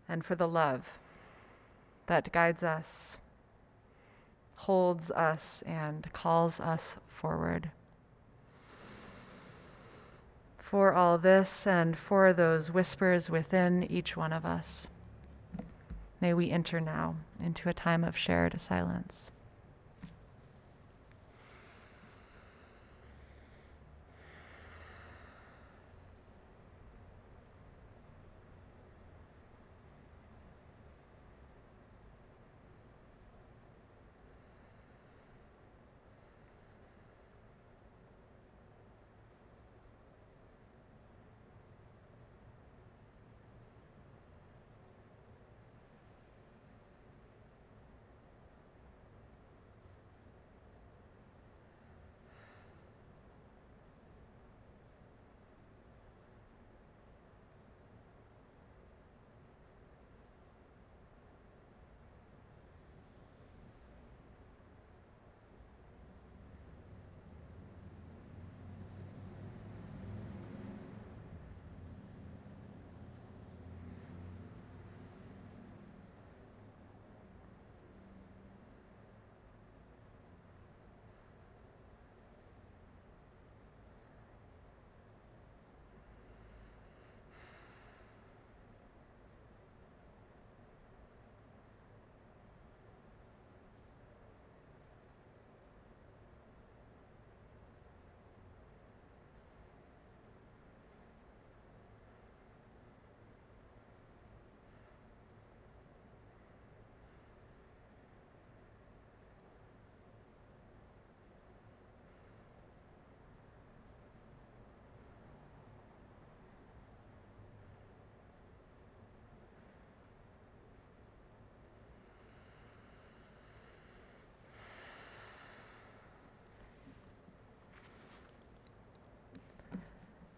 And 0.07 0.25
for 0.25 0.35
the 0.35 0.47
love 0.47 0.93
that 2.07 2.31
guides 2.31 2.63
us, 2.63 3.19
holds 4.55 5.11
us, 5.11 5.61
and 5.65 6.11
calls 6.11 6.59
us 6.59 6.95
forward. 7.07 7.69
For 10.57 10.93
all 10.93 11.17
this 11.17 11.67
and 11.67 11.95
for 11.95 12.33
those 12.33 12.71
whispers 12.71 13.29
within 13.29 13.83
each 13.83 14.17
one 14.17 14.33
of 14.33 14.45
us, 14.45 14.87
may 16.21 16.33
we 16.33 16.51
enter 16.51 16.79
now 16.79 17.15
into 17.43 17.69
a 17.69 17.73
time 17.73 18.03
of 18.03 18.17
shared 18.17 18.59
silence. 18.59 19.31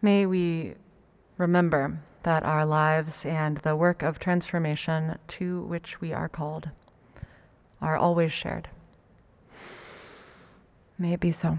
May 0.02 0.26
we 0.26 0.74
remember 1.38 2.00
that 2.24 2.44
our 2.44 2.66
lives 2.66 3.24
and 3.26 3.58
the 3.58 3.76
work 3.76 4.02
of 4.02 4.18
transformation 4.18 5.18
to 5.28 5.62
which 5.62 6.02
we 6.02 6.12
are 6.12 6.28
called 6.28 6.70
are 7.80 7.98
always 7.98 8.32
shared. 8.32 8.70
May 10.98 11.14
it 11.14 11.20
be 11.20 11.32
so. 11.32 11.58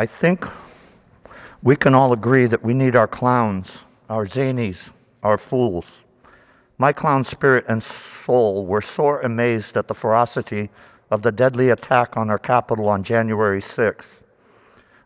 I 0.00 0.06
think 0.06 0.46
we 1.62 1.76
can 1.76 1.94
all 1.94 2.10
agree 2.14 2.46
that 2.46 2.62
we 2.62 2.72
need 2.72 2.96
our 2.96 3.06
clowns, 3.06 3.84
our 4.08 4.24
zanies, 4.24 4.92
our 5.22 5.36
fools. 5.36 6.06
My 6.78 6.90
clown 6.90 7.22
spirit 7.22 7.66
and 7.68 7.82
soul 7.82 8.64
were 8.64 8.80
sore 8.80 9.20
amazed 9.20 9.76
at 9.76 9.88
the 9.88 9.94
ferocity 9.94 10.70
of 11.10 11.20
the 11.20 11.30
deadly 11.30 11.68
attack 11.68 12.16
on 12.16 12.30
our 12.30 12.38
Capitol 12.38 12.88
on 12.88 13.02
January 13.02 13.60
6th. 13.60 14.22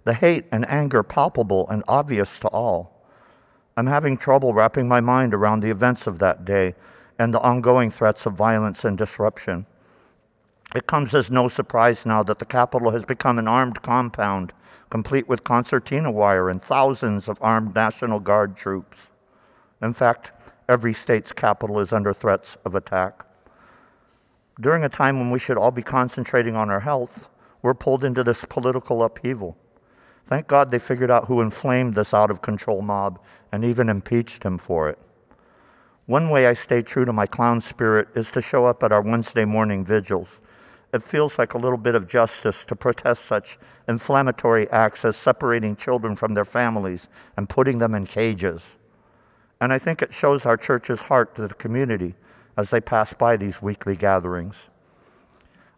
The 0.05 0.15
hate 0.15 0.45
and 0.53 0.65
anger 0.69 1.03
palpable 1.03 1.69
and 1.69 1.83
obvious 1.89 2.39
to 2.39 2.49
all. 2.51 3.05
I'm 3.77 3.89
having 3.89 4.17
trouble 4.17 4.55
wrapping 4.55 4.87
my 4.87 5.01
mind 5.01 5.35
around 5.35 5.59
the 5.59 5.73
events 5.73 6.07
of 6.07 6.21
that 6.21 6.45
day 6.45 6.77
and 7.19 7.35
the 7.35 7.41
ongoing 7.41 7.91
threats 7.91 8.27
of 8.27 8.35
violence 8.35 8.85
and 8.85 8.97
disruption. 8.97 9.67
It 10.75 10.89
comes 10.89 11.15
as 11.15 11.31
no 11.31 11.47
surprise 11.47 12.05
now 12.05 12.25
that 12.25 12.41
the 12.41 12.45
Capitol 12.45 12.91
has 12.91 13.05
become 13.05 13.39
an 13.39 13.47
armed 13.47 13.81
compound, 13.83 14.53
complete 14.91 15.29
with 15.29 15.45
concertina 15.45 16.11
wire 16.11 16.51
and 16.51 16.61
thousands 16.61 17.29
of 17.29 17.39
armed 17.41 17.77
National 17.77 18.19
Guard 18.19 18.57
troops. 18.57 19.07
In 19.81 19.95
fact, 19.95 20.33
every 20.69 20.93
state's 20.93 21.33
capital 21.33 21.79
is 21.79 21.93
under 21.93 22.13
threats 22.13 22.59
of 22.65 22.75
attack. 22.75 23.25
During 24.61 24.83
a 24.83 24.89
time 24.89 25.19
when 25.19 25.31
we 25.31 25.39
should 25.39 25.57
all 25.57 25.71
be 25.71 25.83
concentrating 25.83 26.57
on 26.57 26.71
our 26.71 26.81
health, 26.81 27.29
we're 27.63 27.75
pulled 27.75 28.03
into 28.03 28.25
this 28.25 28.45
political 28.45 29.05
upheaval. 29.05 29.57
Thank 30.25 30.49
God 30.49 30.71
they 30.71 30.81
figured 30.81 31.11
out 31.11 31.27
who 31.27 31.41
inflamed 31.41 31.95
this 31.95 32.13
out 32.13 32.31
of 32.31 32.43
control 32.43 32.83
mob 32.83 33.21
and 33.53 33.65
even 33.65 33.89
impeached 33.89 34.43
him 34.43 34.59
for 34.59 34.89
it. 34.89 34.99
One 36.07 36.31
way 36.31 36.47
I 36.47 36.55
stay 36.55 36.83
true 36.83 37.05
to 37.05 37.13
my 37.13 37.27
clown 37.27 37.61
spirit 37.61 38.09
is 38.15 38.31
to 38.33 38.43
show 38.43 38.67
up 38.67 38.83
at 38.83 38.93
our 38.93 39.03
Wednesday 39.03 39.45
morning 39.45 39.85
vigils. 39.85 40.41
It 40.95 41.03
feels 41.03 41.41
like 41.41 41.55
a 41.55 41.59
little 41.59 41.77
bit 41.77 41.97
of 41.97 42.07
justice 42.07 42.65
to 42.67 42.77
protest 42.77 43.25
such 43.25 43.59
inflammatory 43.89 44.71
acts 44.71 45.05
as 45.05 45.17
separating 45.17 45.75
children 45.75 46.15
from 46.15 46.35
their 46.35 46.45
families 46.45 47.09
and 47.37 47.49
putting 47.49 47.81
them 47.81 47.97
in 47.97 48.07
cages. 48.07 48.77
And 49.61 49.73
I 49.73 49.79
think 49.79 50.03
it 50.03 50.15
shows 50.15 50.47
our 50.47 50.57
church's 50.57 51.03
heart 51.03 51.35
to 51.35 51.49
the 51.49 51.55
community 51.55 52.15
as 52.57 52.71
they 52.71 52.81
pass 52.81 53.13
by 53.13 53.37
these 53.37 53.61
weekly 53.61 53.97
gatherings. 53.97 54.69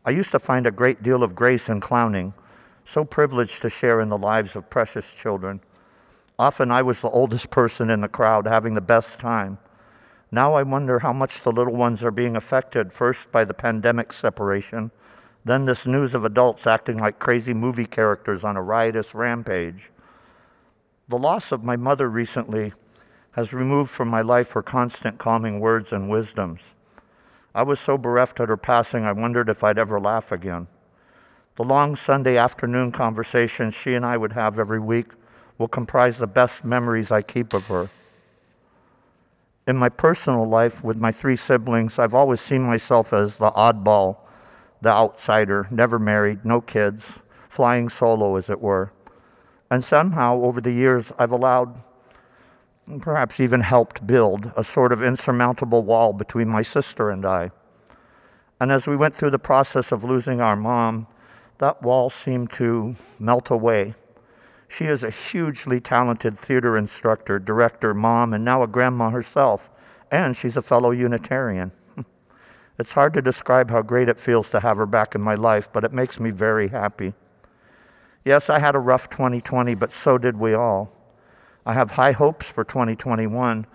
I 0.05 0.11
used 0.11 0.33
to 0.33 0.39
find 0.39 0.67
a 0.67 0.71
great 0.71 1.03
deal 1.03 1.23
of 1.23 1.35
grace 1.35 1.71
in 1.71 1.81
clowning, 1.81 2.35
so 2.85 3.03
privileged 3.03 3.63
to 3.63 3.71
share 3.71 4.03
in 4.03 4.11
the 4.11 4.19
lives 4.19 4.55
of 4.55 4.69
precious 4.69 5.19
children. 5.19 5.63
Often 6.39 6.71
I 6.73 6.83
was 6.83 7.01
the 7.01 7.09
oldest 7.09 7.49
person 7.49 7.89
in 7.89 8.03
the 8.03 8.09
crowd, 8.09 8.47
having 8.47 8.75
the 8.75 8.83
best 8.83 9.19
time. 9.19 9.57
Now 10.31 10.53
I 10.53 10.63
wonder 10.63 10.99
how 10.99 11.15
much 11.15 11.41
the 11.41 11.53
little 11.53 11.75
ones 11.75 12.05
are 12.05 12.11
being 12.11 12.37
affected, 12.37 12.93
first 12.93 13.33
by 13.33 13.47
the 13.47 13.55
pandemic 13.55 14.13
separation, 14.13 14.91
then 15.47 15.65
this 15.65 15.87
news 15.87 16.13
of 16.13 16.25
adults 16.25 16.67
acting 16.67 16.99
like 16.99 17.21
crazy 17.21 17.55
movie 17.55 17.87
characters 17.87 18.43
on 18.43 18.57
a 18.57 18.63
riotous 18.63 19.15
rampage. 19.15 19.91
The 21.09 21.19
loss 21.19 21.53
of 21.53 21.63
my 21.63 21.77
mother 21.77 22.11
recently 22.11 22.73
has 23.31 23.55
removed 23.55 23.91
from 23.91 24.09
my 24.09 24.23
life 24.23 24.51
her 24.53 24.63
constant 24.63 25.19
calming 25.19 25.61
words 25.61 25.93
and 25.93 26.11
wisdoms. 26.11 26.75
I 27.55 27.63
was 27.63 27.79
so 27.79 27.97
bereft 27.97 28.41
at 28.41 28.49
her 28.49 28.57
passing, 28.57 29.05
I 29.05 29.13
wondered 29.13 29.49
if 29.49 29.63
I'd 29.63 29.79
ever 29.79 30.01
laugh 30.01 30.33
again. 30.33 30.67
The 31.55 31.63
long 31.63 31.95
Sunday 31.95 32.37
afternoon 32.37 32.91
conversations 32.91 33.73
she 33.73 33.95
and 33.95 34.05
I 34.05 34.17
would 34.17 34.33
have 34.33 34.59
every 34.59 34.81
week 34.81 35.13
will 35.59 35.69
comprise 35.69 36.19
the 36.19 36.27
best 36.27 36.65
memories 36.65 37.13
I 37.13 37.23
keep 37.23 37.55
of 37.55 37.69
her. 37.69 37.89
In 39.69 39.77
my 39.77 39.91
personal 39.91 40.45
life 40.45 40.83
with 40.83 40.99
my 40.99 41.13
three 41.13 41.37
siblings, 41.37 42.01
I've 42.01 42.15
always 42.15 42.41
seen 42.41 42.63
myself 42.63 43.13
as 43.13 43.39
the 43.39 43.53
oddball, 43.53 44.26
the 44.81 44.91
outsider, 44.91 45.67
never 45.71 45.99
married, 45.99 46.45
no 46.45 46.61
kids, 46.61 47.21
flying 47.49 47.89
solo, 47.89 48.37
as 48.37 48.51
it 48.51 48.61
were. 48.61 48.93
And 49.71 49.85
somehow, 49.85 50.43
over 50.43 50.61
the 50.61 50.73
years, 50.73 51.13
I've 51.19 51.33
allowed, 51.33 51.83
perhaps 53.01 53.41
even 53.41 53.63
helped 53.63 54.07
build, 54.07 54.53
a 54.57 54.63
sort 54.63 54.93
of 54.93 55.03
insurmountable 55.03 55.83
wall 55.83 56.13
between 56.13 56.49
my 56.49 56.63
sister 56.63 57.11
and 57.11 57.25
I. 57.25 57.51
And 58.61 58.71
as 58.71 58.87
we 58.87 58.97
went 58.97 59.15
through 59.15 59.31
the 59.31 59.39
process 59.39 59.93
of 59.93 60.05
losing 60.05 60.41
our 60.41 60.57
mom, 60.57 61.07
that 61.59 61.83
wall 61.83 62.11
seemed 62.11 62.53
to 62.53 62.95
melt 63.19 63.51
away. 63.51 63.95
She 64.69 64.85
is 64.85 65.03
a 65.03 65.11
hugely 65.11 65.81
talented 65.81 66.37
theater 66.37 66.77
instructor, 66.77 67.39
director, 67.39 67.95
mom, 67.95 68.33
and 68.33 68.45
now 68.45 68.63
a 68.63 68.67
grandma 68.67 69.11
herself. 69.11 69.71
And 70.11 70.37
she's 70.37 70.57
a 70.57 70.63
fellow 70.63 70.91
Unitarian. 70.91 71.73
It's 72.79 72.93
hard 72.93 73.15
to 73.15 73.23
describe 73.23 73.71
how 73.71 73.83
great 73.83 74.09
it 74.09 74.21
feels 74.21 74.51
to 74.51 74.61
have 74.61 74.77
her 74.77 74.87
back 74.87 75.15
in 75.15 75.21
my 75.21 75.35
life, 75.35 75.69
but 75.73 75.85
it 75.85 75.93
makes 75.93 76.21
me 76.21 76.31
very 76.31 76.69
happy. 76.69 77.15
Yes, 78.25 78.51
I 78.51 78.59
had 78.59 78.75
a 78.75 78.81
rough 78.81 79.09
2020, 79.09 79.75
but 79.75 79.93
so 79.93 80.19
did 80.19 80.37
we 80.37 80.53
all. 80.53 80.93
I 81.65 81.73
have 81.73 81.93
high 81.93 82.13
hopes 82.13 82.51
for 82.51 82.65
2021, 82.65 83.67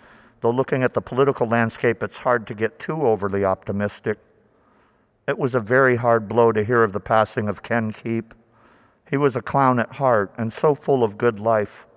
though 0.42 0.52
looking 0.52 0.84
at 0.84 0.94
the 0.94 1.02
political 1.02 1.48
landscape, 1.48 2.04
it's 2.04 2.20
hard 2.20 2.46
to 2.48 2.54
get 2.54 2.80
too 2.80 3.02
overly 3.02 3.44
optimistic. 3.44 4.18
It 5.28 5.38
was 5.38 5.56
a 5.56 5.60
very 5.60 5.96
hard 5.96 6.28
blow 6.28 6.52
to 6.52 6.64
hear 6.64 6.84
of 6.84 6.94
the 6.94 7.00
passing 7.00 7.48
of 7.48 7.64
Ken 7.64 7.92
Keep. 7.92 8.34
He 9.10 9.18
was 9.18 9.36
a 9.36 9.42
clown 9.42 9.80
at 9.80 9.94
heart 9.94 10.34
and 10.38 10.52
so 10.52 10.76
full 10.76 11.04
of 11.04 11.18
good 11.18 11.40
life. 11.40 11.88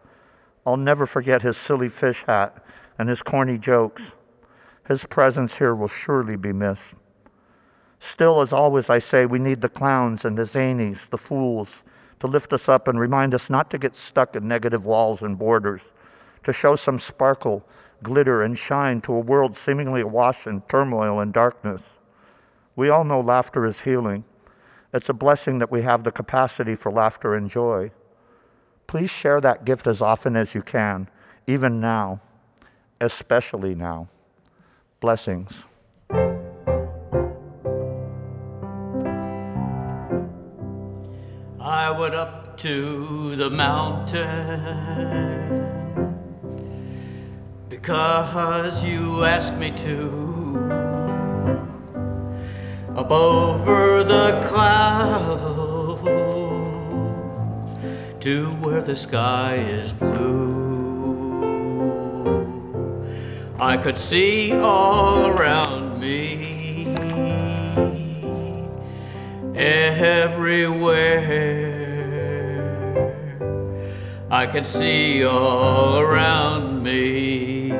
I'll 0.66 0.76
never 0.76 1.06
forget 1.06 1.42
his 1.42 1.56
silly 1.56 1.88
fish 1.88 2.24
hat 2.24 2.64
and 2.98 3.08
his 3.08 3.22
corny 3.22 3.58
jokes. 3.58 4.16
His 4.86 5.06
presence 5.06 5.58
here 5.58 5.74
will 5.74 5.88
surely 5.88 6.36
be 6.36 6.52
missed. 6.52 6.94
Still, 7.98 8.40
as 8.42 8.52
always, 8.52 8.90
I 8.90 8.98
say 8.98 9.26
we 9.26 9.38
need 9.38 9.62
the 9.62 9.68
clowns 9.68 10.24
and 10.24 10.36
the 10.36 10.42
zanies, 10.42 11.08
the 11.08 11.18
fools, 11.18 11.82
to 12.20 12.26
lift 12.26 12.52
us 12.52 12.68
up 12.68 12.86
and 12.88 13.00
remind 13.00 13.34
us 13.34 13.48
not 13.50 13.70
to 13.70 13.78
get 13.78 13.96
stuck 13.96 14.36
in 14.36 14.46
negative 14.46 14.84
walls 14.84 15.22
and 15.22 15.38
borders, 15.38 15.92
to 16.42 16.52
show 16.52 16.76
some 16.76 16.98
sparkle, 16.98 17.66
glitter, 18.02 18.42
and 18.42 18.58
shine 18.58 19.00
to 19.02 19.14
a 19.14 19.20
world 19.20 19.56
seemingly 19.56 20.02
awash 20.02 20.46
in 20.46 20.60
turmoil 20.62 21.20
and 21.20 21.32
darkness. 21.32 21.98
We 22.76 22.90
all 22.90 23.04
know 23.04 23.20
laughter 23.20 23.64
is 23.64 23.82
healing. 23.82 24.24
It's 24.92 25.08
a 25.08 25.14
blessing 25.14 25.58
that 25.60 25.70
we 25.70 25.82
have 25.82 26.04
the 26.04 26.12
capacity 26.12 26.74
for 26.74 26.92
laughter 26.92 27.34
and 27.34 27.48
joy. 27.48 27.90
Please 28.86 29.10
share 29.10 29.40
that 29.40 29.64
gift 29.64 29.86
as 29.86 30.02
often 30.02 30.36
as 30.36 30.54
you 30.54 30.62
can, 30.62 31.08
even 31.46 31.80
now. 31.80 32.20
especially 33.00 33.74
now. 33.74 34.08
Blessings. 35.04 35.52
I 41.60 41.90
went 41.90 42.14
up 42.14 42.56
to 42.60 43.36
the 43.36 43.50
mountain 43.50 44.16
because 47.68 48.82
you 48.82 49.24
asked 49.24 49.58
me 49.58 49.72
to. 49.72 50.08
Up 52.96 53.10
over 53.10 54.02
the 54.04 54.40
clouds 54.48 56.00
to 58.20 58.46
where 58.62 58.80
the 58.80 58.96
sky 58.96 59.56
is 59.56 59.92
blue. 59.92 60.63
I 63.58 63.76
could 63.76 63.96
see 63.96 64.52
all 64.52 65.28
around 65.28 66.00
me 66.00 66.86
everywhere. 69.54 71.14
I 74.28 74.46
could 74.46 74.66
see 74.66 75.24
all 75.24 76.00
around 76.00 76.82
me, 76.82 77.70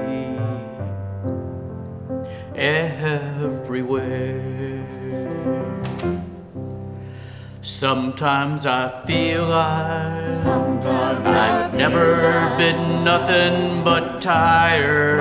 everywhere. 2.55 4.14
Sometimes 7.62 8.66
I 8.66 9.03
feel 9.05 9.47
like 9.47 10.31
Sometimes 10.31 11.25
I 11.25 11.64
I've 11.64 11.70
feel 11.72 11.81
never 11.81 12.12
like 12.16 12.59
been 12.59 13.05
nothing 13.05 13.83
but 13.83 14.04
tired. 14.25 15.18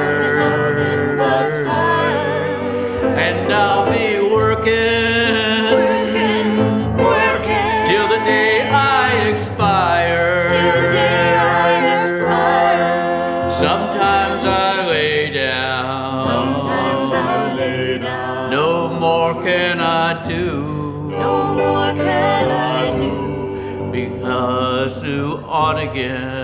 but 1.18 1.54
tired. 1.54 3.04
And 3.20 3.52
I'll 3.52 3.86
be 3.92 4.22
working, 4.34 5.76
Working, 5.76 6.96
working 6.96 7.86
till 7.90 8.08
the 8.08 8.22
day 8.24 8.70
I 8.72 9.30
expire. 9.30 10.48
till 10.48 10.82
the 10.84 10.92
day 10.94 11.36
I 11.36 11.84
expire. 11.84 13.52
Sometimes 13.52 14.46
I 14.46 14.88
lay 14.88 15.32
down. 15.32 16.24
Sometimes 16.30 17.12
I 17.12 17.54
lay 17.56 17.98
down. 17.98 18.52
No 18.52 18.88
more 18.88 19.34
can 19.44 19.82
I 19.82 20.24
do. 20.26 20.64
No 21.12 21.54
more 21.56 21.92
can 21.94 22.52
I 22.52 22.98
do. 22.98 23.92
Because 23.92 25.02
to 25.02 25.40
on 25.46 25.78
again. 25.90 26.43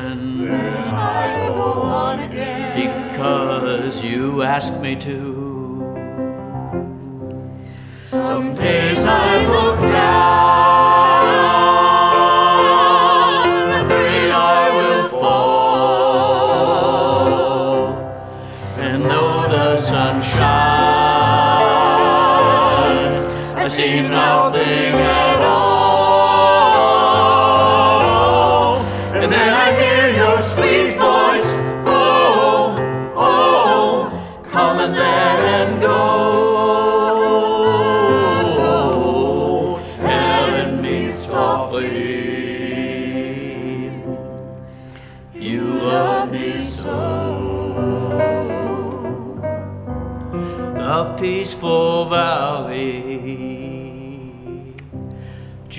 Because 3.20 4.02
you 4.02 4.44
asked 4.44 4.80
me 4.80 4.96
to. 4.96 5.84
Some 7.98 8.52
days 8.52 9.04
I 9.04 9.46
look 9.46 9.80
down, 9.82 10.69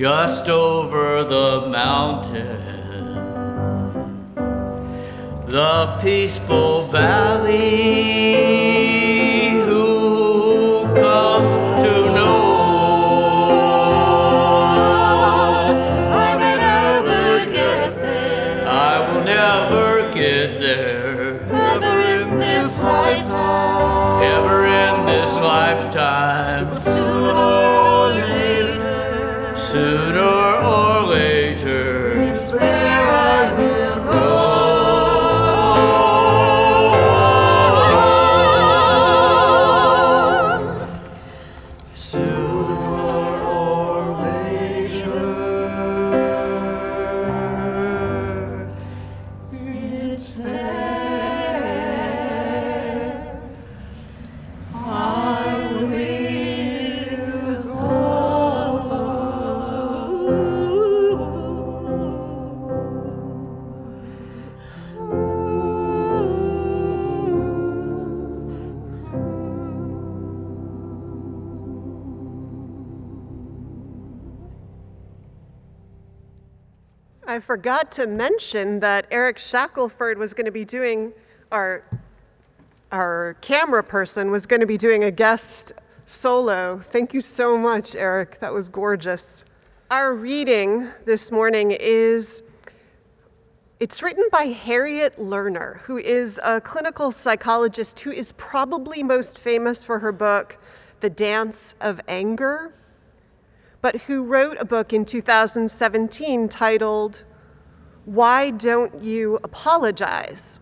just 0.01 0.49
over 0.49 1.23
the 1.25 1.67
mountain. 1.69 2.57
The 5.47 5.99
peaceful 6.01 6.87
valley 6.87 8.31
I 77.31 77.39
forgot 77.39 77.93
to 77.93 78.09
mention 78.09 78.81
that 78.81 79.07
Eric 79.09 79.39
Shackelford 79.39 80.19
was 80.19 80.35
going 80.35 80.47
to 80.47 80.51
be 80.51 80.65
doing, 80.65 81.13
our, 81.53 81.85
our 82.91 83.37
camera 83.41 83.85
person 83.85 84.33
was 84.33 84.47
going 84.47 84.59
to 84.59 84.67
be 84.67 84.77
doing 84.77 85.05
a 85.05 85.13
guest 85.13 85.73
solo. 86.07 86.81
Thank 86.81 87.15
you 87.15 87.21
so 87.21 87.57
much, 87.57 87.95
Eric. 87.95 88.41
That 88.41 88.53
was 88.53 88.69
gorgeous. 88.69 89.45
Our 89.93 90.13
reading 90.13 90.89
this 91.05 91.31
morning 91.31 91.71
is 91.71 92.43
it's 93.79 94.03
written 94.03 94.27
by 94.33 94.47
Harriet 94.47 95.17
Lerner, 95.17 95.83
who 95.83 95.99
is 95.99 96.41
a 96.43 96.61
clinical 96.61 97.13
psychologist 97.13 98.01
who 98.01 98.11
is 98.11 98.33
probably 98.33 99.05
most 99.05 99.39
famous 99.39 99.85
for 99.85 100.01
her 100.01 100.11
book, 100.11 100.59
The 100.99 101.11
Dance 101.11 101.77
of 101.81 102.01
Anger 102.09 102.73
but 103.83 104.03
who 104.03 104.25
wrote 104.25 104.59
a 104.61 104.65
book 104.65 104.93
in 104.93 105.05
2017 105.05 106.49
titled 106.49 107.25
Why 108.05 108.51
Don't 108.51 109.03
You 109.03 109.39
Apologize? 109.43 110.61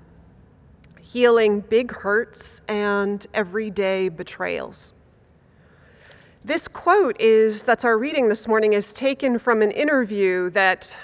Healing 1.00 1.60
Big 1.60 1.90
Hurts 1.92 2.60
and 2.68 3.26
Everyday 3.34 4.08
Betrayals. 4.08 4.92
This 6.44 6.68
quote 6.68 7.20
is 7.20 7.64
that's 7.64 7.84
our 7.84 7.98
reading 7.98 8.28
this 8.28 8.46
morning 8.46 8.72
is 8.72 8.92
taken 8.92 9.38
from 9.38 9.62
an 9.62 9.70
interview 9.70 10.50
that 10.50 10.96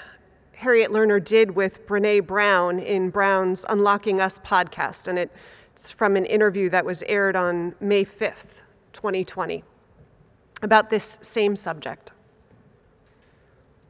Harriet 0.57 0.91
Lerner 0.91 1.21
did 1.23 1.55
with 1.55 1.85
Brene 1.85 2.25
Brown 2.25 2.79
in 2.79 3.09
Brown's 3.09 3.65
Unlocking 3.67 4.21
Us 4.21 4.39
podcast, 4.39 5.07
and 5.07 5.19
it's 5.19 5.91
from 5.91 6.15
an 6.15 6.25
interview 6.25 6.69
that 6.69 6.85
was 6.85 7.03
aired 7.03 7.35
on 7.35 7.75
May 7.81 8.05
5th, 8.05 8.61
2020 8.93 9.63
about 10.61 10.89
this 10.89 11.19
same 11.21 11.55
subject. 11.55 12.11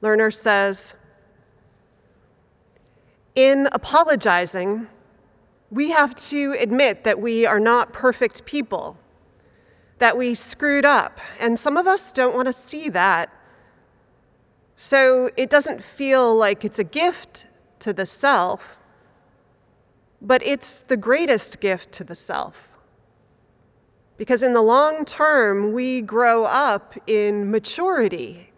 Lerner 0.02 0.34
says 0.34 0.96
In 3.36 3.68
apologizing, 3.72 4.88
we 5.72 5.92
have 5.92 6.16
to 6.16 6.56
admit 6.60 7.04
that 7.04 7.20
we 7.20 7.46
are 7.46 7.60
not 7.60 7.94
perfect 7.94 8.46
people, 8.46 8.98
that 10.00 10.18
we 10.18 10.34
screwed 10.34 10.86
up, 10.86 11.20
and 11.40 11.58
some 11.58 11.78
of 11.78 11.88
us 11.88 12.12
don't 12.12 12.36
want 12.36 12.48
to 12.48 12.54
see 12.54 12.90
that. 12.90 13.30
So 14.76 15.30
it 15.38 15.50
doesn't 15.50 15.82
feel 15.82 16.36
like 16.36 16.66
it's 16.66 16.80
a 16.80 16.84
gift 16.84 17.48
to 17.80 17.94
the 17.94 18.06
self. 18.06 18.80
but 20.22 20.42
it's 20.44 20.82
the 20.82 20.98
greatest 20.98 21.60
gift 21.60 21.92
to 21.92 22.04
the 22.04 22.16
self. 22.16 22.75
Because 24.18 24.42
in 24.42 24.54
the 24.54 24.62
long 24.62 25.06
term, 25.06 25.74
we 25.74 26.02
grow 26.02 26.46
up 26.46 26.96
in 27.06 27.52
maturity 27.52 28.52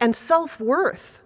and 0.00 0.14
self 0.14 0.60
worth. 0.60 1.22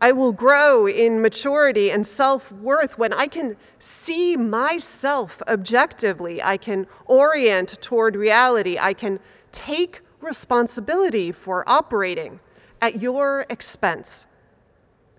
I 0.00 0.12
will 0.12 0.32
grow 0.32 0.86
in 0.86 1.20
maturity 1.20 1.90
and 1.90 2.06
self 2.06 2.52
worth 2.52 2.98
when 2.98 3.12
I 3.12 3.26
can 3.26 3.56
see 3.78 4.36
myself 4.36 5.42
objectively. 5.48 6.42
I 6.42 6.56
can 6.56 6.86
orient 7.06 7.80
toward 7.80 8.14
reality. 8.14 8.78
I 8.78 8.92
can 8.92 9.18
take 9.50 10.00
responsibility 10.20 11.32
for 11.32 11.68
operating 11.68 12.40
at 12.80 13.00
your 13.00 13.44
expense. 13.50 14.28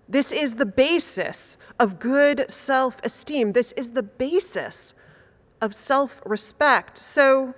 This 0.08 0.32
is 0.32 0.54
the 0.54 0.66
basis 0.66 1.56
of 1.78 1.98
good 1.98 2.50
self 2.50 3.00
esteem. 3.04 3.52
This 3.52 3.72
is 3.72 3.90
the 3.90 4.02
basis 4.02 4.94
of 5.60 5.74
self 5.74 6.22
respect. 6.24 6.98
So, 6.98 7.54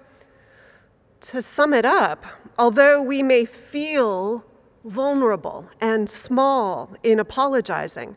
to 1.22 1.40
sum 1.40 1.72
it 1.72 1.84
up, 1.84 2.24
although 2.58 3.02
we 3.02 3.22
may 3.22 3.44
feel 3.44 4.44
vulnerable 4.84 5.68
and 5.80 6.10
small 6.10 6.96
in 7.02 7.20
apologizing, 7.20 8.16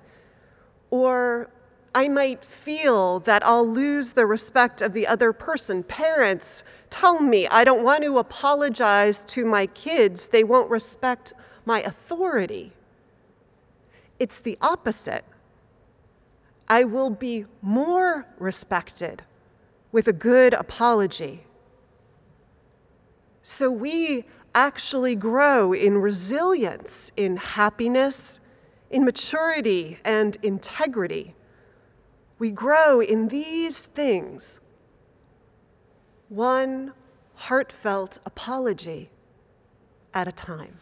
or 0.90 1.50
I 1.94 2.08
might 2.08 2.44
feel 2.44 3.20
that 3.22 3.46
I'll 3.46 3.68
lose 3.68 4.14
the 4.14 4.26
respect 4.26 4.82
of 4.82 4.94
the 4.94 5.08
other 5.08 5.32
person. 5.32 5.84
Parents 5.84 6.64
tell 6.90 7.22
me 7.22 7.48
I 7.48 7.64
don't 7.64 7.84
want 7.84 8.04
to 8.04 8.18
apologize 8.18 9.24
to 9.26 9.46
my 9.46 9.68
kids, 9.68 10.28
they 10.28 10.44
won't 10.44 10.70
respect 10.70 11.32
my 11.64 11.82
authority. 11.82 12.74
It's 14.20 14.40
the 14.40 14.58
opposite. 14.62 15.26
I 16.68 16.84
will 16.84 17.10
be 17.10 17.46
more 17.62 18.28
respected 18.40 19.24
with 19.96 20.10
a 20.10 20.14
good 20.32 20.54
apology. 20.54 21.46
So 23.42 23.72
we 23.72 24.26
actually 24.54 25.16
grow 25.16 25.72
in 25.72 26.00
resilience, 26.00 27.14
in 27.16 27.38
happiness, 27.38 28.42
in 28.90 29.06
maturity, 29.06 30.00
and 30.04 30.36
integrity. 30.44 31.34
We 32.40 32.52
grow 32.52 33.00
in 33.00 33.30
these 33.30 33.86
things. 33.86 34.60
One 36.28 36.92
heartfelt 37.36 38.20
apology 38.26 39.12
at 40.14 40.28
a 40.28 40.34
time. 40.34 40.80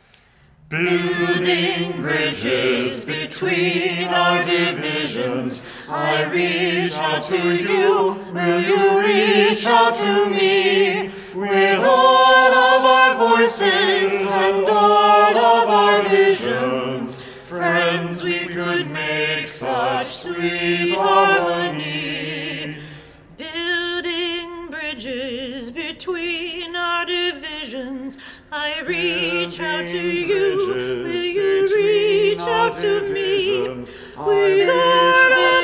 Building 0.73 2.01
bridges 2.01 3.05
between 3.05 4.07
our 4.07 4.41
divisions, 4.41 5.63
I 5.87 6.23
reach 6.23 6.91
out 6.93 7.21
to 7.25 7.55
you, 7.55 8.25
will 8.33 8.59
you 8.59 8.99
reach 8.99 9.67
out 9.67 9.93
to 9.93 10.31
me? 10.31 11.11
With 11.35 11.83
all 11.83 12.51
of 12.51 12.85
our 12.85 13.37
voices 13.37 14.13
and 14.15 14.65
all 14.65 15.37
of 15.37 15.69
our 15.69 16.09
visions, 16.09 17.23
friends, 17.23 18.23
we 18.23 18.47
could 18.47 18.89
make 18.89 19.47
such 19.49 20.05
sweet 20.07 20.95
harmony. 20.95 22.77
Building 23.37 24.69
bridges 24.71 25.69
between 25.69 26.75
our 26.75 27.05
divisions, 27.05 28.17
I 28.55 28.81
reach 28.81 29.59
out 29.59 29.87
to 29.87 29.97
you. 29.97 30.57
Will 30.67 31.09
you 31.09 31.65
reach 31.75 32.39
out 32.41 32.71
to 32.73 33.01
me? 33.11 33.83
All 34.15 34.29
of 34.29 34.69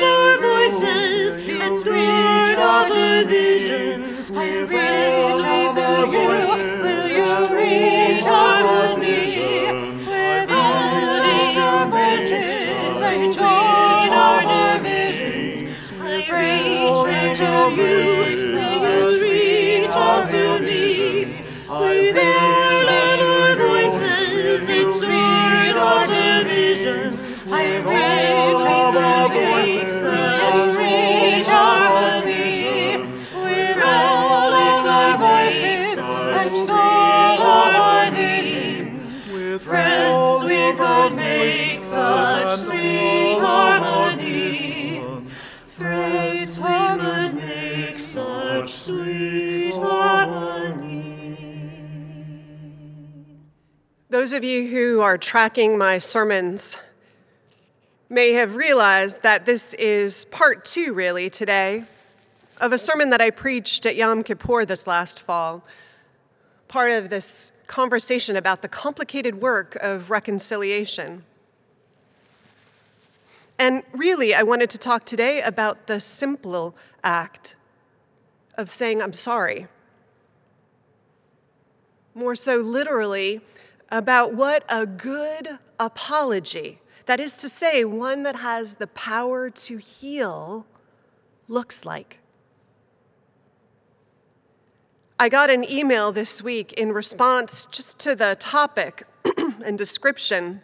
our 0.02 0.40
voices 0.40 1.40
and 1.46 1.86
of 1.86 2.58
our 2.58 3.24
visions, 3.24 4.32
I 4.32 4.62
reach 4.66 5.06
out 5.06 5.30
to 5.30 5.70
you. 5.70 6.00
Will 6.00 6.26
you 6.34 7.46
reach 7.54 8.26
out 8.26 8.58
to 8.58 8.98
me? 8.98 9.14
With 10.00 10.50
of 10.50 11.56
our 11.56 11.86
voices 11.86 12.66
and 12.66 13.38
all 13.38 14.10
of 14.10 14.46
our 14.46 14.80
visions, 14.80 15.78
I 16.00 16.12
reach 16.28 17.40
out 17.40 17.70
to 17.70 17.82
you. 17.82 18.39
Visions, 27.50 27.56
I 27.56 27.80
reach 27.84 28.66
out 28.66 29.32
to 29.32 29.38
you. 29.38 29.90
Just 30.56 30.78
reach 30.78 31.48
out 31.48 32.22
to. 32.24 32.30
With 33.32 33.78
all 33.84 34.52
of 34.52 34.86
our 34.86 35.18
voices 35.18 35.98
and 35.98 36.70
all 36.70 37.42
of 37.42 37.74
our 37.74 38.10
visions, 38.10 39.26
friends, 39.62 40.44
we 40.44 40.72
could 40.76 41.12
make 41.16 41.80
such 41.80 42.58
sweet 42.58 43.38
harmony. 43.38 45.02
Friends, 45.64 46.58
we 46.58 46.64
could 46.64 47.34
make 47.34 47.98
such 47.98 48.70
sweet 48.72 49.72
harmony. 49.72 51.00
Those 54.08 54.32
of 54.32 54.42
you 54.44 54.66
who 54.68 55.00
are 55.00 55.18
tracking 55.18 55.78
my 55.78 55.98
sermons 55.98 56.78
may 58.12 58.32
have 58.32 58.56
realized 58.56 59.22
that 59.22 59.46
this 59.46 59.72
is 59.74 60.24
part 60.26 60.64
two, 60.64 60.92
really, 60.92 61.30
today, 61.30 61.84
of 62.60 62.72
a 62.72 62.78
sermon 62.78 63.10
that 63.10 63.20
I 63.20 63.30
preached 63.30 63.86
at 63.86 63.94
Yom 63.94 64.24
Kippur 64.24 64.64
this 64.64 64.88
last 64.88 65.20
fall. 65.20 65.64
Part 66.66 66.90
of 66.90 67.08
this 67.08 67.52
conversation 67.68 68.34
about 68.34 68.62
the 68.62 68.68
complicated 68.68 69.40
work 69.40 69.76
of 69.76 70.10
reconciliation. 70.10 71.24
And 73.60 73.84
really, 73.92 74.34
I 74.34 74.42
wanted 74.42 74.70
to 74.70 74.78
talk 74.78 75.04
today 75.04 75.40
about 75.40 75.86
the 75.86 76.00
simple 76.00 76.74
act 77.04 77.54
of 78.56 78.68
saying, 78.68 79.00
I'm 79.00 79.12
sorry. 79.12 79.68
More 82.12 82.34
so, 82.34 82.56
literally, 82.56 83.40
about 83.88 84.34
what 84.34 84.64
a 84.68 84.84
good 84.84 85.60
apology, 85.78 86.80
that 87.10 87.18
is 87.18 87.38
to 87.38 87.48
say, 87.48 87.84
one 87.84 88.22
that 88.22 88.36
has 88.36 88.76
the 88.76 88.86
power 88.86 89.50
to 89.50 89.78
heal, 89.78 90.64
looks 91.48 91.84
like. 91.84 92.20
I 95.18 95.28
got 95.28 95.50
an 95.50 95.68
email 95.68 96.12
this 96.12 96.40
week 96.40 96.72
in 96.74 96.92
response 96.92 97.66
just 97.66 97.98
to 97.98 98.14
the 98.14 98.36
topic 98.38 99.08
and 99.64 99.76
description 99.76 100.62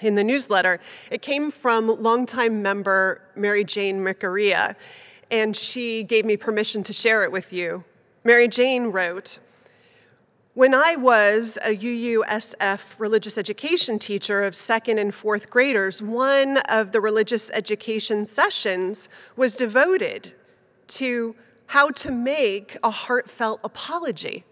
in 0.00 0.14
the 0.14 0.24
newsletter. 0.24 0.80
It 1.10 1.20
came 1.20 1.50
from 1.50 1.86
longtime 1.86 2.62
member 2.62 3.20
Mary 3.36 3.62
Jane 3.62 4.00
Mikaria, 4.00 4.74
and 5.30 5.54
she 5.54 6.02
gave 6.02 6.24
me 6.24 6.38
permission 6.38 6.82
to 6.84 6.94
share 6.94 7.24
it 7.24 7.30
with 7.30 7.52
you. 7.52 7.84
Mary 8.24 8.48
Jane 8.48 8.86
wrote, 8.86 9.38
when 10.58 10.74
I 10.74 10.96
was 10.96 11.56
a 11.64 11.76
UUSF 11.76 12.98
religious 12.98 13.38
education 13.38 13.96
teacher 14.00 14.42
of 14.42 14.56
second 14.56 14.98
and 14.98 15.14
fourth 15.14 15.50
graders, 15.50 16.02
one 16.02 16.56
of 16.68 16.90
the 16.90 17.00
religious 17.00 17.48
education 17.50 18.26
sessions 18.26 19.08
was 19.36 19.54
devoted 19.54 20.34
to 20.88 21.36
how 21.66 21.90
to 21.90 22.10
make 22.10 22.76
a 22.82 22.90
heartfelt 22.90 23.60
apology. 23.62 24.42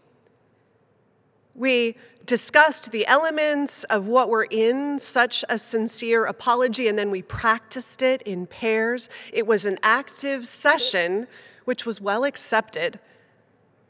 We 1.57 1.97
discussed 2.25 2.93
the 2.93 3.05
elements 3.09 3.83
of 3.83 4.07
what 4.07 4.29
were 4.31 4.47
in 4.49 5.01
such 5.01 5.45
a 5.49 5.59
sincere 5.59 6.25
apology, 6.25 6.87
and 6.87 6.97
then 6.97 7.11
we 7.11 7.23
practiced 7.23 8.01
it 8.01 8.23
in 8.23 8.47
pairs. 8.47 9.09
It 9.33 9.45
was 9.45 9.65
an 9.65 9.81
active 9.83 10.47
session, 10.47 11.27
which 11.65 11.85
was 11.85 12.01
well 12.01 12.23
accepted. 12.23 13.01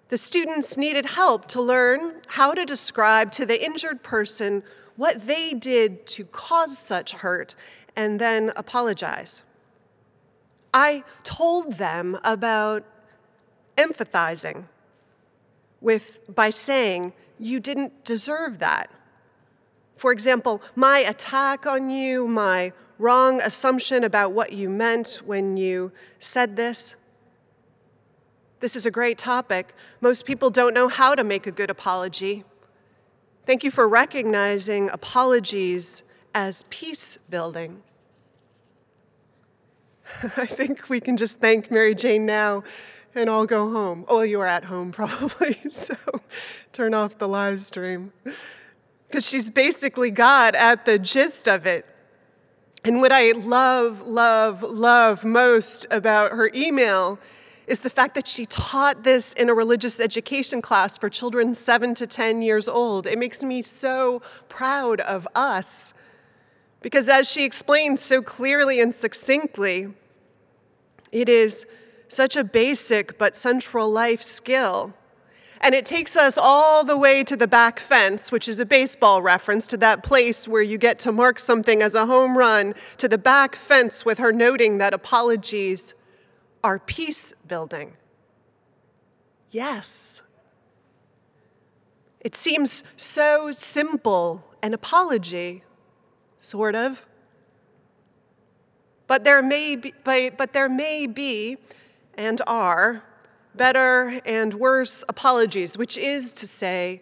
The 0.09 0.19
students 0.19 0.77
needed 0.77 1.07
help 1.07 1.47
to 1.49 1.61
learn 1.61 2.23
how 2.29 2.55
to 2.55 2.65
describe 2.65 3.33
to 3.33 3.47
the 3.47 3.65
injured 3.65 4.03
person 4.03 4.63
what 4.95 5.27
they 5.27 5.53
did 5.53 6.07
to 6.07 6.25
cause 6.25 6.79
such 6.79 7.13
hurt 7.13 7.55
and 7.97 8.21
then 8.21 8.53
apologize. 8.57 9.43
I 10.73 11.03
told 11.23 11.75
them 11.75 12.19
about 12.23 12.85
empathizing 13.77 14.65
with 15.81 16.21
by 16.35 16.51
saying 16.51 17.13
you 17.39 17.61
didn't 17.61 18.05
deserve 18.05 18.59
that. 18.61 18.91
For 19.97 20.13
example, 20.13 20.63
my 20.75 20.99
attack 20.99 21.67
on 21.67 21.91
you, 21.91 22.29
my 22.29 22.73
wrong 22.99 23.41
assumption 23.41 24.05
about 24.05 24.33
what 24.33 24.53
you 24.53 24.69
meant 24.69 25.21
when 25.25 25.57
you 25.57 25.93
said 26.19 26.57
this. 26.57 26.97
This 28.61 28.77
is 28.77 28.87
a 28.87 28.91
great 28.91 29.19
topic. 29.19 29.75
Most 30.01 30.25
people 30.25 30.51
don't 30.51 30.73
know 30.73 30.89
how 30.89 31.15
to 31.15 31.23
make 31.23 31.47
a 31.47 31.53
good 31.53 31.71
apology. 31.71 32.45
Thank 33.45 33.63
you 33.63 33.71
for 33.71 33.87
recognizing 33.87 34.89
apologies 34.91 36.03
as 36.35 36.65
peace 36.71 37.17
building. 37.17 37.83
I 40.37 40.47
think 40.47 40.89
we 40.89 41.01
can 41.01 41.17
just 41.17 41.39
thank 41.41 41.71
Mary 41.71 41.95
Jane 41.95 42.27
now 42.27 42.63
and 43.15 43.29
all 43.31 43.47
go 43.47 43.71
home. 43.71 44.05
Oh, 44.09 44.23
you 44.23 44.41
are 44.41 44.47
at 44.47 44.65
home 44.65 44.93
probably, 44.93 45.59
so 45.71 45.97
turn 46.73 46.95
off 46.95 47.19
the 47.19 47.29
live 47.29 47.61
stream. 47.61 48.13
Because 49.07 49.27
she's 49.27 49.51
basically 49.51 50.11
God 50.11 50.55
at 50.55 50.85
the 50.85 50.99
gist 50.99 51.49
of 51.49 51.67
it. 51.67 51.87
And 52.85 53.01
what 53.01 53.13
I 53.13 53.33
love, 53.33 54.07
love, 54.07 54.63
love 54.63 55.25
most 55.25 55.87
about 55.91 56.33
her 56.33 56.51
email 56.55 57.19
is 57.67 57.81
the 57.81 57.91
fact 57.91 58.15
that 58.15 58.27
she 58.27 58.47
taught 58.47 59.03
this 59.03 59.33
in 59.33 59.49
a 59.49 59.55
religious 59.55 59.99
education 59.99 60.63
class 60.63 60.97
for 60.97 61.09
children 61.09 61.53
7 61.55 61.95
to 61.95 62.07
10 62.07 62.43
years 62.43 62.69
old. 62.69 63.07
It 63.07 63.19
makes 63.19 63.43
me 63.43 63.63
so 63.63 64.23
proud 64.49 65.01
of 65.01 65.27
us 65.35 65.93
because, 66.81 67.09
as 67.09 67.29
she 67.29 67.45
explained 67.45 67.99
so 67.99 68.23
clearly 68.23 68.81
and 68.81 68.95
succinctly, 68.95 69.93
it 71.11 71.29
is 71.29 71.67
such 72.09 72.37
a 72.37 72.45
basic 72.45 73.19
but 73.19 73.35
central 73.35 73.91
life 73.91 74.23
skill. 74.23 74.95
And 75.61 75.75
it 75.75 75.85
takes 75.85 76.17
us 76.17 76.39
all 76.39 76.85
the 76.85 76.99
way 76.99 77.25
to 77.25 77.35
the 77.35 77.49
back 77.49 77.81
fence, 77.81 78.31
which 78.31 78.47
is 78.47 78.61
a 78.61 78.67
baseball 78.67 79.23
reference 79.23 79.67
to 79.69 79.77
that 79.79 80.03
place 80.03 80.47
where 80.47 80.63
you 80.63 80.79
get 80.79 80.99
to 81.01 81.13
mark 81.13 81.39
something 81.39 81.83
as 81.83 81.95
a 81.95 82.07
home 82.07 82.37
run, 82.37 82.75
to 82.99 83.09
the 83.09 83.19
back 83.19 83.57
fence 83.57 84.05
with 84.05 84.19
her 84.19 84.33
noting 84.33 84.79
that 84.79 84.95
apologies 84.95 85.95
are 86.67 86.81
peace 86.81 87.33
building. 87.47 87.93
Yes. 89.51 90.23
It 92.19 92.35
seems 92.35 92.83
so 92.97 93.53
simple, 93.53 94.43
an 94.65 94.75
apology, 94.75 95.63
sort 96.39 96.75
of. 96.75 97.07
But 99.07 99.23
there 99.23 99.43
may 99.43 99.77
be, 99.77 99.95
but 100.05 100.53
there 100.55 100.69
may 100.69 101.07
be 101.07 101.59
and 102.15 102.43
are 102.49 103.05
better 103.55 104.21
and 104.27 104.53
worse 104.55 105.05
apologies, 105.09 105.79
which 105.79 105.97
is 105.97 106.33
to 106.33 106.49
say, 106.49 107.01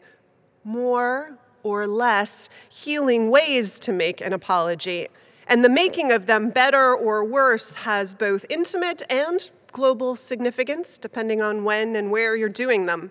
more 0.63 1.39
or 1.63 1.87
less 1.87 2.51
healing 2.69 3.31
ways 3.31 3.79
to 3.79 3.95
make 3.95 4.21
an 4.21 4.35
apology. 4.35 5.09
And 5.47 5.65
the 5.65 5.69
making 5.69 6.11
of 6.11 6.27
them 6.27 6.51
better 6.51 6.95
or 6.95 7.25
worse 7.25 7.77
has 7.77 8.15
both 8.15 8.47
intimate 8.49 9.03
and 9.11 9.51
global 9.73 10.17
significance, 10.17 10.97
depending 10.97 11.43
on 11.43 11.65
when 11.65 11.97
and 11.97 12.11
where 12.11 12.37
you're 12.37 12.49
doing 12.49 12.87
them. 12.87 13.11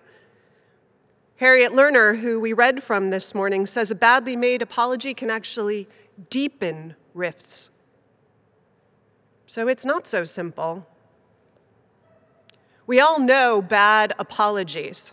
Harriet 1.36 1.72
Lerner, 1.72 2.20
who 2.20 2.40
we 2.40 2.52
read 2.52 2.82
from 2.82 3.10
this 3.10 3.34
morning, 3.34 3.66
says 3.66 3.90
a 3.90 3.94
badly 3.94 4.36
made 4.36 4.62
apology 4.62 5.14
can 5.14 5.30
actually 5.30 5.88
deepen 6.30 6.94
rifts. 7.12 7.70
So 9.46 9.68
it's 9.68 9.84
not 9.84 10.06
so 10.06 10.24
simple. 10.24 10.86
We 12.86 13.00
all 13.00 13.18
know 13.18 13.62
bad 13.62 14.14
apologies. 14.18 15.12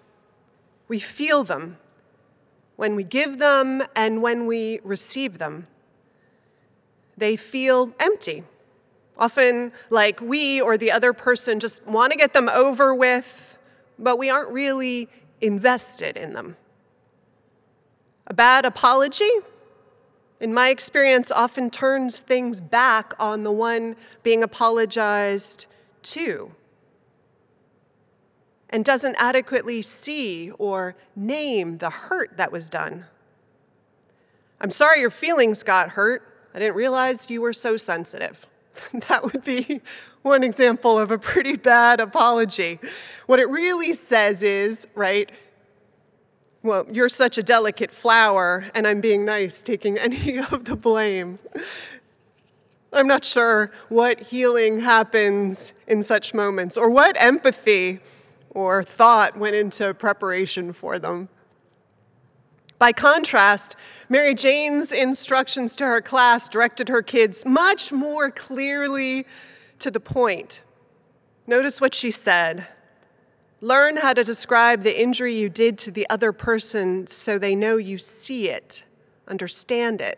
We 0.88 1.00
feel 1.00 1.44
them 1.44 1.78
when 2.76 2.96
we 2.96 3.04
give 3.04 3.40
them 3.40 3.84
and 3.96 4.22
when 4.22 4.46
we 4.46 4.80
receive 4.84 5.38
them. 5.38 5.68
They 7.22 7.36
feel 7.36 7.94
empty, 8.00 8.44
often 9.16 9.74
like 9.92 10.20
we 10.22 10.60
or 10.60 10.76
the 10.76 10.92
other 10.92 11.14
person 11.14 11.60
just 11.60 11.86
want 11.86 12.12
to 12.12 12.18
get 12.18 12.34
them 12.34 12.50
over 12.50 12.96
with, 12.96 13.60
but 14.00 14.18
we 14.18 14.32
aren't 14.32 14.50
really 14.50 15.08
invested 15.40 16.18
in 16.18 16.34
them. 16.34 16.58
A 18.26 18.34
bad 18.34 18.66
apology, 18.66 19.30
in 20.40 20.52
my 20.52 20.70
experience, 20.70 21.32
often 21.32 21.70
turns 21.70 22.22
things 22.22 22.60
back 22.60 23.14
on 23.20 23.44
the 23.44 23.52
one 23.52 23.98
being 24.24 24.42
apologized 24.42 25.68
to 26.02 26.52
and 28.72 28.84
doesn't 28.84 29.16
adequately 29.20 29.84
see 29.84 30.50
or 30.58 30.96
name 31.16 31.78
the 31.78 31.92
hurt 31.92 32.36
that 32.38 32.52
was 32.52 32.68
done. 32.68 33.06
I'm 34.60 34.72
sorry 34.72 35.02
your 35.02 35.12
feelings 35.12 35.62
got 35.62 35.90
hurt. 35.90 36.28
I 36.54 36.60
didn't 36.60 36.76
realize 36.76 37.30
you 37.30 37.42
were 37.42 37.54
so 37.54 37.78
sensitive. 37.78 38.48
that 39.10 39.24
would 39.24 39.44
be 39.44 39.82
one 40.22 40.44
example 40.44 40.98
of 40.98 41.12
a 41.12 41.18
pretty 41.18 41.56
bad 41.56 42.00
apology. 42.00 42.80
What 43.26 43.40
it 43.40 43.50
really 43.50 43.94
says 43.94 44.44
is, 44.44 44.88
right, 44.96 45.32
well, 46.64 46.86
you're 46.92 47.10
such 47.10 47.38
a 47.38 47.44
delicate 47.44 47.92
flower, 47.92 48.66
and 48.76 48.86
I'm 48.86 49.02
being 49.02 49.26
nice, 49.26 49.62
taking 49.62 49.98
any 49.98 50.40
of 50.40 50.66
the 50.66 50.76
blame. 50.76 51.40
I'm 52.94 53.08
not 53.08 53.24
sure 53.24 53.72
what 53.88 54.20
healing 54.20 54.82
happens 54.82 55.74
in 55.88 56.04
such 56.04 56.34
moments 56.34 56.78
or 56.78 56.90
what 56.90 57.16
empathy 57.20 58.00
or 58.50 58.84
thought 58.84 59.38
went 59.38 59.56
into 59.56 59.94
preparation 59.94 60.74
for 60.74 61.00
them. 61.00 61.30
By 62.82 62.94
contrast, 62.94 63.76
Mary 64.10 64.34
Jane's 64.34 64.92
instructions 64.92 65.76
to 65.76 65.86
her 65.86 66.02
class 66.02 66.50
directed 66.50 66.90
her 66.90 67.04
kids 67.04 67.46
much 67.46 67.92
more 67.92 68.32
clearly 68.32 69.28
to 69.78 69.92
the 69.92 70.00
point. 70.00 70.64
Notice 71.46 71.80
what 71.80 71.94
she 71.94 72.10
said 72.10 72.66
Learn 73.60 73.98
how 73.98 74.14
to 74.14 74.24
describe 74.24 74.82
the 74.82 75.00
injury 75.00 75.32
you 75.32 75.48
did 75.48 75.78
to 75.78 75.92
the 75.92 76.10
other 76.10 76.32
person 76.32 77.06
so 77.06 77.38
they 77.38 77.56
know 77.56 77.78
you 77.78 78.00
see 78.00 78.50
it, 78.50 78.84
understand 79.28 80.02
it. 80.02 80.18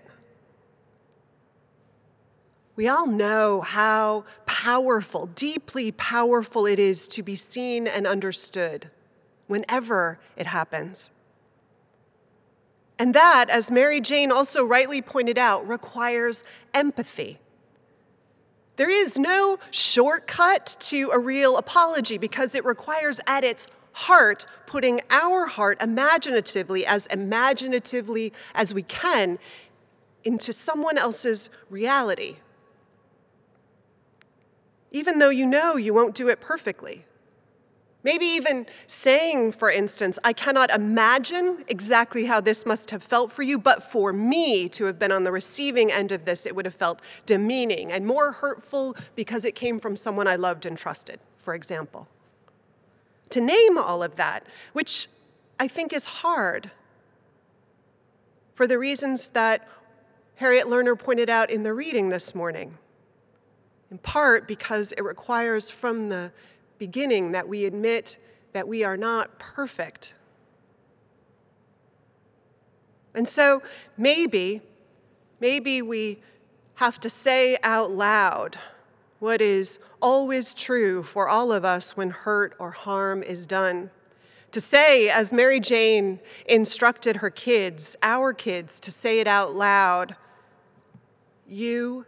We 2.77 2.87
all 2.87 3.07
know 3.07 3.59
how 3.59 4.23
powerful, 4.45 5.25
deeply 5.25 5.91
powerful 5.91 6.65
it 6.65 6.79
is 6.79 7.09
to 7.09 7.23
be 7.23 7.35
seen 7.35 7.87
and 7.87 8.07
understood 8.07 8.89
whenever 9.47 10.17
it 10.37 10.47
happens. 10.47 11.11
And 12.99 13.13
that, 13.13 13.49
as 13.49 13.71
Mary 13.71 13.99
Jane 13.99 14.31
also 14.31 14.63
rightly 14.63 15.01
pointed 15.01 15.37
out, 15.37 15.67
requires 15.67 16.43
empathy. 16.73 17.39
There 18.75 18.89
is 18.89 19.19
no 19.19 19.57
shortcut 19.71 20.77
to 20.81 21.09
a 21.11 21.19
real 21.19 21.57
apology 21.57 22.17
because 22.17 22.55
it 22.55 22.65
requires 22.65 23.19
at 23.27 23.43
its 23.43 23.67
heart 23.93 24.45
putting 24.65 25.01
our 25.09 25.45
heart 25.45 25.81
imaginatively, 25.81 26.85
as 26.85 27.05
imaginatively 27.07 28.33
as 28.55 28.73
we 28.73 28.83
can, 28.83 29.37
into 30.23 30.53
someone 30.53 30.97
else's 30.97 31.49
reality 31.69 32.37
even 34.93 35.17
though 35.17 35.31
you 35.31 35.45
know 35.45 35.75
you 35.75 35.93
won't 35.93 36.15
do 36.15 36.29
it 36.29 36.39
perfectly. 36.39 37.03
Maybe 38.03 38.25
even 38.25 38.65
saying, 38.85 39.53
for 39.53 39.71
instance, 39.71 40.19
I 40.25 40.33
cannot 40.33 40.69
imagine 40.71 41.63
exactly 41.69 42.25
how 42.25 42.41
this 42.41 42.65
must 42.65 42.91
have 42.91 43.01
felt 43.01 43.31
for 43.31 43.43
you, 43.43 43.57
but 43.57 43.81
for 43.81 44.11
me 44.11 44.67
to 44.69 44.85
have 44.85 44.99
been 44.99 45.11
on 45.11 45.23
the 45.23 45.31
receiving 45.31 45.89
end 45.89 46.11
of 46.11 46.25
this, 46.25 46.45
it 46.45 46.53
would 46.53 46.65
have 46.65 46.73
felt 46.73 47.01
demeaning 47.25 47.93
and 47.93 48.05
more 48.05 48.33
hurtful 48.33 48.95
because 49.15 49.45
it 49.45 49.55
came 49.55 49.79
from 49.79 49.95
someone 49.95 50.27
I 50.27 50.35
loved 50.35 50.65
and 50.65 50.77
trusted, 50.77 51.19
for 51.37 51.55
example. 51.55 52.09
To 53.29 53.39
name 53.39 53.77
all 53.77 54.03
of 54.03 54.17
that, 54.17 54.45
which 54.73 55.07
I 55.57 55.69
think 55.69 55.93
is 55.93 56.05
hard 56.07 56.71
for 58.53 58.67
the 58.67 58.77
reasons 58.77 59.29
that 59.29 59.65
Harriet 60.35 60.67
Lerner 60.67 60.99
pointed 60.99 61.29
out 61.29 61.49
in 61.49 61.63
the 61.63 61.73
reading 61.73 62.09
this 62.09 62.35
morning 62.35 62.77
in 63.93 63.99
part 63.99 64.47
because 64.47 64.91
it 64.93 65.03
requires 65.03 65.69
from 65.69 66.09
the 66.09 66.31
beginning 66.83 67.31
that 67.31 67.47
we 67.47 67.63
admit 67.63 68.17
that 68.51 68.67
we 68.67 68.83
are 68.83 68.97
not 68.97 69.39
perfect. 69.39 70.15
And 73.15 73.25
so 73.25 73.61
maybe, 73.95 74.59
maybe 75.39 75.81
we 75.81 76.19
have 76.75 76.99
to 76.99 77.09
say 77.09 77.57
out 77.63 77.89
loud 77.89 78.57
what 79.19 79.39
is 79.39 79.79
always 80.01 80.53
true 80.53 81.03
for 81.03 81.29
all 81.29 81.53
of 81.53 81.63
us 81.63 81.95
when 81.95 82.09
hurt 82.09 82.53
or 82.59 82.71
harm 82.71 83.23
is 83.23 83.47
done. 83.47 83.89
To 84.51 84.59
say, 84.59 85.09
as 85.09 85.31
Mary 85.31 85.61
Jane 85.61 86.19
instructed 86.49 87.15
her 87.15 87.29
kids, 87.29 87.95
our 88.03 88.33
kids, 88.33 88.81
to 88.81 88.91
say 88.91 89.21
it 89.21 89.27
out 89.27 89.53
loud, 89.53 90.17
you 91.47 92.05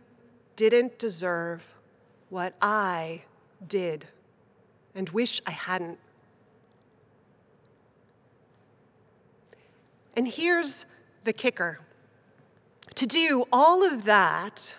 didn't 0.58 1.00
deserve 1.00 1.76
what 2.28 2.56
I 2.62 3.24
did 3.66 4.08
and 4.96 5.10
wish 5.10 5.41
I 5.46 5.52
hadn't. 5.52 6.00
And 10.16 10.28
here's 10.28 10.86
the 11.26 11.34
kicker 11.34 11.80
to 12.96 13.06
do 13.06 13.43
all 13.52 13.84
of 13.86 14.06
that 14.06 14.74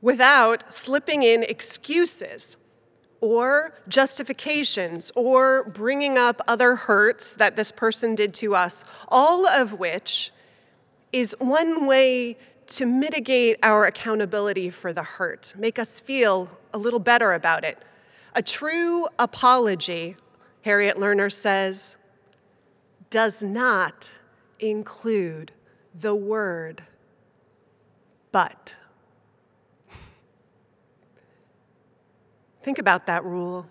without 0.00 0.72
slipping 0.72 1.22
in 1.22 1.42
excuses 1.42 2.56
or 3.20 3.74
justifications 3.88 5.10
or 5.14 5.64
bringing 5.64 6.16
up 6.16 6.40
other 6.48 6.76
hurts 6.76 7.34
that 7.34 7.56
this 7.56 7.70
person 7.70 8.14
did 8.14 8.32
to 8.32 8.54
us, 8.54 8.84
all 9.08 9.46
of 9.46 9.78
which 9.78 10.30
is 11.12 11.34
one 11.38 11.86
way 11.86 12.36
to 12.66 12.86
mitigate 12.86 13.58
our 13.62 13.84
accountability 13.86 14.70
for 14.70 14.92
the 14.92 15.02
hurt, 15.02 15.54
make 15.56 15.78
us 15.78 15.98
feel 15.98 16.48
a 16.72 16.78
little 16.78 17.00
better 17.00 17.32
about 17.32 17.64
it. 17.64 17.78
A 18.38 18.42
true 18.42 19.08
apology, 19.18 20.14
Harriet 20.62 20.96
Lerner 20.96 21.32
says, 21.32 21.96
does 23.10 23.42
not 23.42 24.12
include 24.60 25.50
the 25.92 26.14
word 26.14 26.84
but. 28.30 28.76
Think 32.62 32.78
about 32.78 33.06
that 33.06 33.24
rule. 33.24 33.66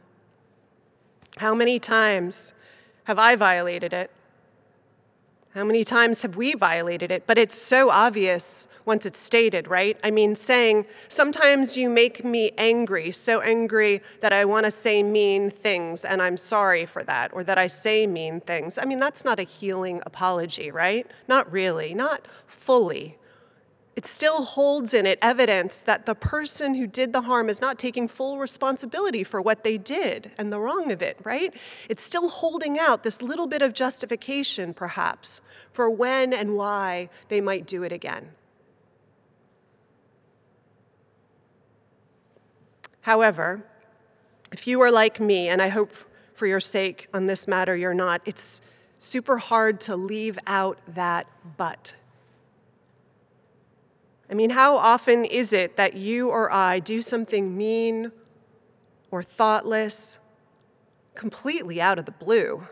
How 1.38 1.56
many 1.56 1.80
times 1.80 2.54
have 3.06 3.18
I 3.18 3.38
violated 3.38 3.94
it? 3.94 4.12
How 5.58 5.64
many 5.64 5.84
times 5.84 6.22
have 6.22 6.36
we 6.36 6.54
violated 6.54 7.12
it? 7.12 7.26
But 7.26 7.40
it's 7.40 7.56
so 7.56 7.90
obvious 7.90 8.68
once 8.86 9.08
it's 9.08 9.18
stated, 9.18 9.68
right? 9.68 9.98
I 10.04 10.12
mean, 10.12 10.36
saying, 10.36 10.86
sometimes 11.08 11.76
you 11.76 11.90
make 11.90 12.24
me 12.24 12.52
angry, 12.60 13.10
so 13.10 13.42
angry 13.42 14.04
that 14.22 14.32
I 14.32 14.46
want 14.46 14.66
to 14.66 14.72
say 14.72 15.02
mean 15.02 15.50
things, 15.50 16.06
and 16.06 16.22
I'm 16.22 16.38
sorry 16.38 16.86
for 16.86 17.04
that, 17.06 17.34
or 17.34 17.44
that 17.44 17.58
I 17.58 17.66
say 17.66 18.06
mean 18.06 18.40
things. 18.40 18.78
I 18.78 18.86
mean, 18.86 19.00
that's 19.00 19.26
not 19.26 19.40
a 19.40 19.44
healing 19.44 20.00
apology, 20.06 20.70
right? 20.70 21.08
Not 21.28 21.52
really, 21.52 21.96
not 21.96 22.28
fully 22.46 23.18
it 23.98 24.06
still 24.06 24.44
holds 24.44 24.94
in 24.94 25.08
it 25.08 25.18
evidence 25.24 25.82
that 25.82 26.06
the 26.06 26.14
person 26.14 26.76
who 26.76 26.86
did 26.86 27.14
the 27.14 27.22
harm 27.24 27.50
is 27.50 27.60
not 27.60 27.80
taking 27.80 28.08
full 28.08 28.38
responsibility 28.38 29.24
for 29.24 29.42
what 29.42 29.64
they 29.64 29.76
did 29.76 30.30
and 30.38 30.54
the 30.54 30.60
wrong 30.60 30.92
of 30.92 31.02
it, 31.02 31.18
right? 31.24 31.52
It's 31.90 32.04
still 32.04 32.30
holding 32.30 32.78
out 32.78 33.02
this 33.02 33.24
little 33.24 33.48
bit 33.48 33.64
of 33.64 33.74
justification, 33.74 34.76
perhaps, 34.76 35.42
for 35.78 35.92
when 35.92 36.34
and 36.34 36.58
why 36.58 37.08
they 37.28 37.40
might 37.40 37.68
do 37.68 37.84
it 37.84 37.92
again. 37.92 38.32
However, 43.02 43.64
if 44.52 44.66
you 44.66 44.82
are 44.82 44.90
like 44.90 45.20
me, 45.20 45.48
and 45.48 45.62
I 45.62 45.68
hope 45.68 45.94
for 46.34 46.48
your 46.48 46.60
sake 46.60 47.08
on 47.14 47.28
this 47.28 47.48
matter 47.48 47.76
you're 47.76 47.94
not, 47.94 48.24
it's 48.26 48.60
super 48.98 49.38
hard 49.38 49.80
to 49.82 49.96
leave 49.96 50.40
out 50.48 50.80
that 50.96 51.28
but. 51.58 51.94
I 54.32 54.34
mean, 54.34 54.50
how 54.50 54.78
often 54.78 55.26
is 55.26 55.54
it 55.54 55.78
that 55.78 55.94
you 55.94 56.30
or 56.30 56.52
I 56.52 56.80
do 56.80 57.04
something 57.04 57.56
mean 57.56 58.12
or 59.12 59.22
thoughtless 59.22 60.18
completely 61.14 61.80
out 61.80 62.00
of 62.00 62.06
the 62.06 62.12
blue? 62.14 62.64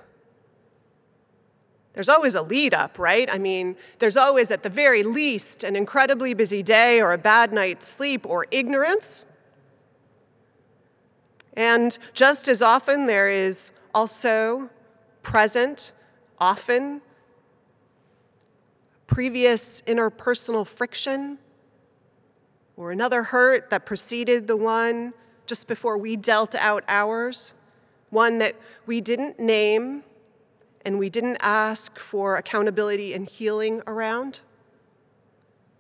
There's 1.95 2.09
always 2.09 2.35
a 2.35 2.41
lead 2.41 2.73
up, 2.73 2.99
right? 2.99 3.29
I 3.31 3.37
mean, 3.37 3.77
there's 3.99 4.17
always, 4.17 4.51
at 4.51 4.63
the 4.63 4.69
very 4.69 5.01
least, 5.01 5.63
an 5.63 5.77
incredibly 5.77 6.33
busy 6.33 6.61
day 6.61 7.01
or 7.01 7.13
a 7.13 7.17
bad 7.17 7.53
night's 7.53 7.87
sleep 7.87 8.25
or 8.25 8.45
ignorance. 8.51 9.25
And 11.55 11.97
just 12.13 12.49
as 12.49 12.61
often, 12.61 13.07
there 13.07 13.29
is 13.29 13.71
also 13.93 14.69
present, 15.23 15.93
often, 16.37 17.01
previous 19.07 19.81
interpersonal 19.83 20.67
friction 20.67 21.37
or 22.75 22.91
another 22.91 23.23
hurt 23.23 23.69
that 23.69 23.85
preceded 23.85 24.47
the 24.47 24.57
one 24.57 25.13
just 25.45 25.65
before 25.69 25.97
we 25.97 26.17
dealt 26.17 26.55
out 26.55 26.83
ours, 26.89 27.53
one 28.09 28.39
that 28.39 28.55
we 28.85 28.99
didn't 28.99 29.39
name 29.39 30.03
and 30.85 30.99
we 30.99 31.09
didn't 31.09 31.37
ask 31.41 31.97
for 31.97 32.35
accountability 32.35 33.13
and 33.13 33.27
healing 33.27 33.81
around. 33.87 34.41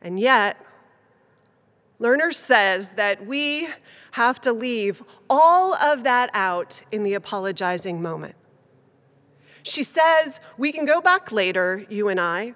And 0.01 0.19
yet, 0.19 0.57
Lerner 1.99 2.33
says 2.33 2.93
that 2.93 3.25
we 3.25 3.69
have 4.11 4.41
to 4.41 4.51
leave 4.51 5.03
all 5.29 5.75
of 5.75 6.03
that 6.03 6.29
out 6.33 6.83
in 6.91 7.03
the 7.03 7.13
apologizing 7.13 8.01
moment. 8.01 8.35
She 9.63 9.83
says 9.83 10.41
we 10.57 10.71
can 10.71 10.85
go 10.85 11.01
back 11.01 11.31
later, 11.31 11.85
you 11.89 12.09
and 12.09 12.19
I, 12.19 12.55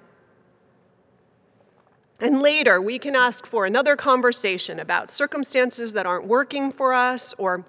and 2.22 2.42
later, 2.42 2.82
we 2.82 3.00
can 3.00 3.16
ask 3.16 3.46
for 3.46 3.66
another 3.66 3.96
conversation 3.96 4.78
about 4.80 5.10
circumstances 5.10 5.94
that 5.94 6.06
aren't 6.06 6.26
working 6.28 6.70
for 6.70 6.94
us, 6.94 7.34
or 7.38 7.66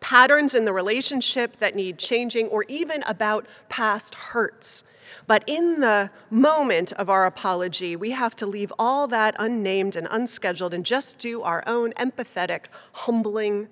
patterns 0.00 0.54
in 0.54 0.64
the 0.64 0.72
relationship 0.72 1.58
that 1.58 1.74
need 1.74 1.98
changing, 1.98 2.48
or 2.48 2.64
even 2.68 3.02
about 3.06 3.46
past 3.68 4.14
hurts. 4.14 4.84
But 5.26 5.44
in 5.46 5.80
the 5.80 6.10
moment 6.30 6.92
of 6.92 7.10
our 7.10 7.26
apology, 7.26 7.96
we 7.96 8.12
have 8.12 8.34
to 8.36 8.46
leave 8.46 8.72
all 8.78 9.06
that 9.08 9.34
unnamed 9.38 9.94
and 9.94 10.08
unscheduled 10.10 10.72
and 10.72 10.84
just 10.84 11.18
do 11.18 11.42
our 11.42 11.62
own 11.66 11.92
empathetic, 11.92 12.66
humbling 12.92 13.68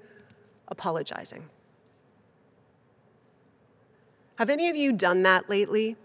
apologizing. 0.68 1.48
Have 4.38 4.50
any 4.50 4.68
of 4.68 4.76
you 4.76 4.92
done 4.92 5.22
that 5.22 5.48
lately? 5.48 5.96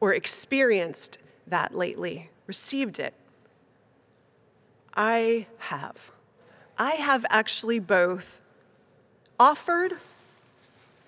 Or 0.00 0.12
experienced 0.12 1.18
that 1.46 1.74
lately, 1.74 2.30
received 2.46 2.98
it. 2.98 3.14
I 4.96 5.46
have. 5.58 6.10
I 6.78 6.92
have 6.92 7.24
actually 7.30 7.78
both 7.78 8.40
offered 9.38 9.94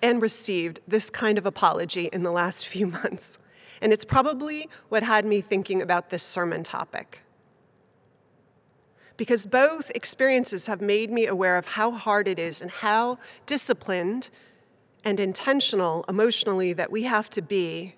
and 0.01 0.21
received 0.21 0.79
this 0.87 1.09
kind 1.09 1.37
of 1.37 1.45
apology 1.45 2.09
in 2.11 2.23
the 2.23 2.31
last 2.31 2.67
few 2.67 2.87
months. 3.01 3.39
And 3.81 3.93
it's 3.93 4.05
probably 4.05 4.69
what 4.89 5.03
had 5.03 5.25
me 5.25 5.41
thinking 5.41 5.81
about 5.81 6.09
this 6.09 6.23
sermon 6.23 6.63
topic. 6.63 7.21
Because 9.15 9.45
both 9.45 9.91
experiences 9.95 10.67
have 10.67 10.81
made 10.81 11.11
me 11.11 11.27
aware 11.27 11.57
of 11.57 11.65
how 11.65 11.91
hard 11.91 12.27
it 12.27 12.39
is 12.39 12.61
and 12.61 12.71
how 12.71 13.17
disciplined 13.45 14.29
and 15.03 15.19
intentional 15.19 16.05
emotionally 16.07 16.73
that 16.73 16.91
we 16.91 17.03
have 17.03 17.29
to 17.31 17.41
be 17.41 17.95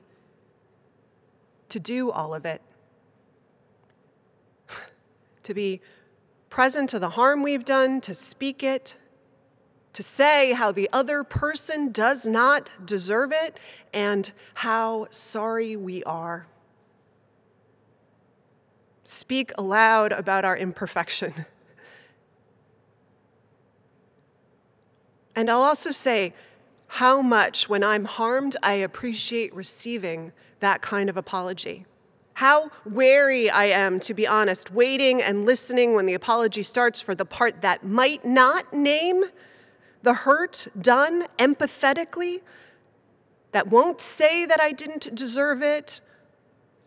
to 1.69 1.79
do 1.79 2.11
all 2.11 2.33
of 2.33 2.45
it. 2.45 2.61
to 5.43 5.53
be 5.53 5.79
present 6.51 6.89
to 6.91 6.99
the 6.99 7.11
harm 7.11 7.41
we've 7.41 7.65
done, 7.65 7.99
to 8.01 8.13
speak 8.13 8.61
it, 8.61 8.95
to 9.93 10.03
say 10.03 10.51
how 10.51 10.71
the 10.71 10.89
other 10.93 11.23
person 11.23 11.91
does 11.91 12.27
not 12.27 12.69
deserve 12.85 13.31
it, 13.33 13.57
and 13.93 14.31
how 14.55 15.07
sorry 15.09 15.75
we 15.75 16.03
are. 16.03 16.45
Speak 19.03 19.51
aloud 19.57 20.11
about 20.11 20.45
our 20.45 20.55
imperfection. 20.55 21.45
And 25.35 25.49
I'll 25.49 25.61
also 25.61 25.91
say 25.91 26.33
how 26.87 27.21
much, 27.21 27.69
when 27.69 27.83
I'm 27.83 28.03
harmed, 28.03 28.57
I 28.61 28.73
appreciate 28.73 29.55
receiving 29.55 30.33
that 30.59 30.81
kind 30.81 31.09
of 31.09 31.15
apology. 31.15 31.85
How 32.33 32.71
wary 32.85 33.49
I 33.49 33.65
am, 33.65 33.99
to 34.01 34.13
be 34.13 34.25
honest, 34.25 34.71
waiting 34.71 35.21
and 35.21 35.45
listening 35.45 35.93
when 35.93 36.05
the 36.05 36.13
apology 36.13 36.63
starts 36.63 37.01
for 37.01 37.13
the 37.13 37.25
part 37.25 37.61
that 37.61 37.85
might 37.85 38.25
not 38.25 38.73
name 38.73 39.25
the 40.03 40.13
hurt 40.13 40.67
done 40.79 41.27
empathetically, 41.37 42.41
that 43.51 43.67
won't 43.67 44.01
say 44.01 44.45
that 44.45 44.61
I 44.61 44.71
didn't 44.71 45.13
deserve 45.13 45.61
it 45.61 46.01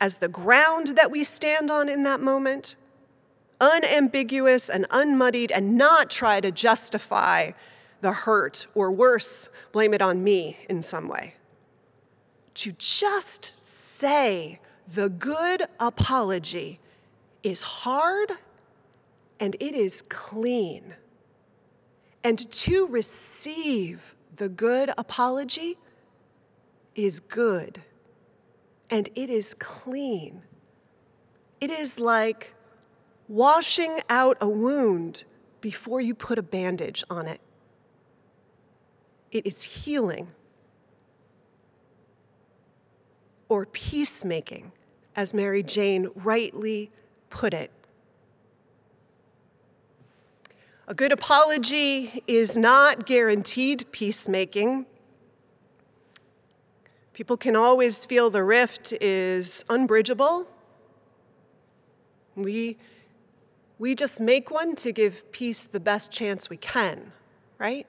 as 0.00 0.18
the 0.18 0.28
ground 0.28 0.88
that 0.96 1.10
we 1.10 1.22
stand 1.24 1.70
on 1.70 1.88
in 1.88 2.02
that 2.02 2.20
moment, 2.20 2.76
unambiguous 3.60 4.68
and 4.68 4.86
unmuddied, 4.90 5.52
and 5.52 5.76
not 5.76 6.10
try 6.10 6.40
to 6.40 6.50
justify 6.50 7.50
the 8.00 8.12
hurt 8.12 8.66
or 8.74 8.90
worse, 8.90 9.48
blame 9.72 9.94
it 9.94 10.02
on 10.02 10.24
me 10.24 10.58
in 10.68 10.82
some 10.82 11.08
way. 11.08 11.34
To 12.54 12.72
just 12.72 13.44
say 13.44 14.60
the 14.92 15.08
good 15.08 15.64
apology 15.80 16.80
is 17.42 17.62
hard 17.62 18.32
and 19.40 19.56
it 19.60 19.74
is 19.74 20.02
clean. 20.02 20.94
And 22.22 22.38
to 22.50 22.86
receive 22.86 24.14
the 24.36 24.48
good 24.48 24.90
apology 24.96 25.78
is 26.94 27.20
good 27.20 27.82
and 28.90 29.08
it 29.14 29.30
is 29.30 29.54
clean. 29.54 30.42
It 31.60 31.70
is 31.70 31.98
like 31.98 32.54
washing 33.28 34.00
out 34.08 34.36
a 34.40 34.48
wound 34.48 35.24
before 35.60 36.00
you 36.00 36.14
put 36.14 36.38
a 36.38 36.42
bandage 36.42 37.04
on 37.08 37.26
it. 37.26 37.40
It 39.32 39.46
is 39.46 39.62
healing 39.62 40.28
or 43.54 43.66
peacemaking, 43.66 44.72
as 45.14 45.32
Mary 45.32 45.62
Jane 45.62 46.08
rightly 46.16 46.90
put 47.30 47.54
it. 47.54 47.70
A 50.88 50.94
good 50.94 51.12
apology 51.12 52.24
is 52.26 52.56
not 52.56 53.06
guaranteed 53.06 53.86
peacemaking. 53.92 54.86
People 57.12 57.36
can 57.36 57.54
always 57.54 58.04
feel 58.04 58.28
the 58.28 58.42
rift 58.42 58.92
is 59.00 59.64
unbridgeable. 59.70 60.48
We, 62.34 62.76
we 63.78 63.94
just 63.94 64.20
make 64.20 64.50
one 64.50 64.74
to 64.76 64.90
give 64.90 65.30
peace 65.30 65.64
the 65.64 65.78
best 65.78 66.10
chance 66.10 66.50
we 66.50 66.56
can, 66.56 67.12
right? 67.58 67.86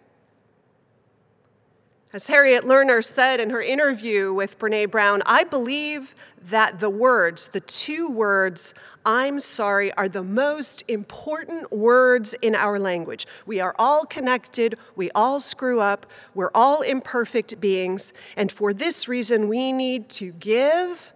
As 2.16 2.28
Harriet 2.28 2.64
Lerner 2.64 3.04
said 3.04 3.42
in 3.42 3.50
her 3.50 3.62
interview 3.62 4.32
with 4.32 4.58
Brene 4.58 4.90
Brown, 4.90 5.22
I 5.26 5.44
believe 5.44 6.16
that 6.44 6.80
the 6.80 6.90
words, 6.90 7.50
the 7.50 7.60
two 7.60 8.10
words, 8.10 8.74
I'm 9.06 9.38
sorry, 9.42 9.92
are 9.96 10.08
the 10.08 10.24
most 10.24 10.86
important 10.88 11.74
words 11.74 12.34
in 12.36 12.56
our 12.56 12.80
language. 12.80 13.28
We 13.46 13.60
are 13.60 13.76
all 13.78 14.06
connected, 14.06 14.78
we 14.96 15.12
all 15.12 15.42
screw 15.42 15.82
up, 15.82 16.06
we're 16.34 16.52
all 16.56 16.84
imperfect 16.84 17.60
beings, 17.60 18.14
and 18.38 18.50
for 18.50 18.72
this 18.72 19.10
reason, 19.10 19.50
we 19.50 19.74
need 19.74 20.08
to 20.12 20.32
give 20.32 21.12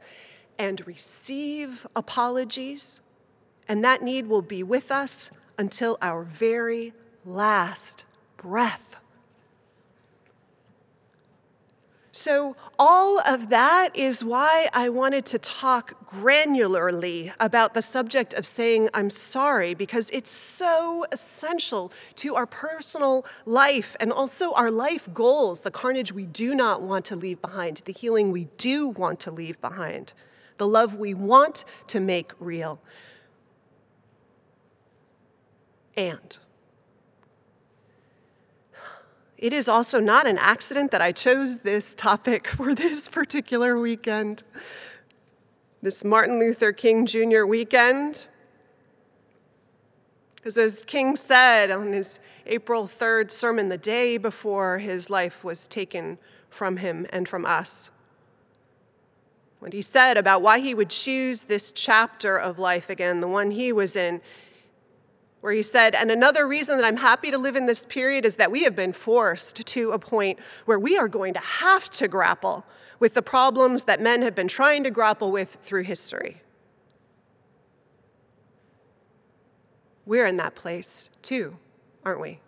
and 0.57 0.85
receive 0.85 1.87
apologies, 1.95 2.99
and 3.69 3.85
that 3.85 4.01
need 4.01 4.27
will 4.27 4.41
be 4.41 4.63
with 4.63 4.91
us 4.91 5.31
until 5.57 5.97
our 6.01 6.23
very 6.25 6.91
last 7.23 8.03
breath. 8.35 8.88
So, 12.19 12.57
all 12.77 13.21
of 13.21 13.47
that 13.47 13.95
is 13.95 14.25
why 14.25 14.67
I 14.73 14.89
wanted 14.89 15.25
to 15.27 15.39
talk 15.39 16.05
granularly 16.05 17.33
about 17.39 17.73
the 17.73 17.81
subject 17.81 18.33
of 18.33 18.45
saying 18.45 18.89
I'm 18.93 19.09
sorry, 19.09 19.73
because 19.73 20.09
it's 20.09 20.29
so 20.29 21.05
essential 21.13 21.93
to 22.15 22.35
our 22.35 22.45
personal 22.45 23.25
life 23.45 23.95
and 24.01 24.11
also 24.11 24.51
our 24.51 24.69
life 24.69 25.07
goals, 25.13 25.61
the 25.61 25.71
carnage 25.71 26.11
we 26.11 26.25
do 26.25 26.55
not 26.55 26.81
want 26.81 27.05
to 27.05 27.15
leave 27.15 27.41
behind, 27.41 27.77
the 27.85 27.93
healing 27.93 28.33
we 28.33 28.49
do 28.57 28.89
want 28.89 29.21
to 29.21 29.31
leave 29.31 29.61
behind, 29.61 30.11
the 30.57 30.67
love 30.67 30.95
we 30.95 31.13
want 31.13 31.63
to 31.87 32.01
make 32.01 32.33
real. 32.37 32.81
And 35.95 36.37
it 39.39 39.53
is 39.53 39.69
also 39.69 40.01
not 40.01 40.27
an 40.27 40.37
accident 40.37 40.91
that 40.91 41.01
I 41.01 41.13
chose 41.13 41.59
this 41.59 41.95
topic 41.95 42.45
for 42.47 42.75
this 42.75 43.07
particular 43.07 43.79
weekend, 43.79 44.43
this 45.81 46.03
Martin 46.03 46.39
Luther 46.39 46.73
King 46.73 47.05
Jr. 47.05 47.45
weekend. 47.45 48.27
Because 50.35 50.57
as 50.57 50.83
King 50.83 51.15
said 51.15 51.71
on 51.71 51.93
his 51.93 52.19
April 52.45 52.85
3rd 52.85 53.31
sermon, 53.31 53.69
the 53.69 53.77
day 53.77 54.17
before 54.17 54.79
his 54.79 55.09
life 55.09 55.43
was 55.43 55.67
taken 55.67 56.17
from 56.49 56.77
him 56.77 57.05
and 57.11 57.27
from 57.27 57.45
us, 57.45 57.91
what 59.59 59.73
he 59.73 59.81
said 59.81 60.17
about 60.17 60.41
why 60.41 60.59
he 60.59 60.73
would 60.73 60.89
choose 60.89 61.43
this 61.43 61.71
chapter 61.71 62.37
of 62.37 62.59
life 62.59 62.89
again, 62.89 63.19
the 63.19 63.27
one 63.27 63.51
he 63.51 63.71
was 63.71 63.95
in, 63.95 64.21
where 65.41 65.53
he 65.53 65.61
said, 65.61 65.95
And 65.95 66.11
another 66.11 66.47
reason 66.47 66.77
that 66.77 66.85
I'm 66.85 66.97
happy 66.97 67.31
to 67.31 67.37
live 67.37 67.55
in 67.55 67.65
this 67.65 67.85
period 67.85 68.25
is 68.25 68.35
that 68.37 68.51
we 68.51 68.63
have 68.63 68.75
been 68.75 68.93
forced 68.93 69.65
to 69.67 69.91
a 69.91 69.99
point 69.99 70.39
where 70.65 70.79
we 70.79 70.97
are 70.97 71.07
going 71.07 71.33
to 71.33 71.39
have 71.39 71.89
to 71.91 72.07
grapple 72.07 72.65
with 72.99 73.13
the 73.13 73.21
problems 73.21 73.85
that 73.85 74.01
men 74.01 74.21
have 74.21 74.35
been 74.35 74.47
trying 74.47 74.83
to 74.83 74.91
grapple 74.91 75.31
with 75.31 75.55
through 75.61 75.83
history. 75.83 76.41
We're 80.05 80.25
in 80.25 80.37
that 80.37 80.55
place 80.55 81.09
too, 81.21 81.57
aren't 82.03 82.19
we? 82.19 82.39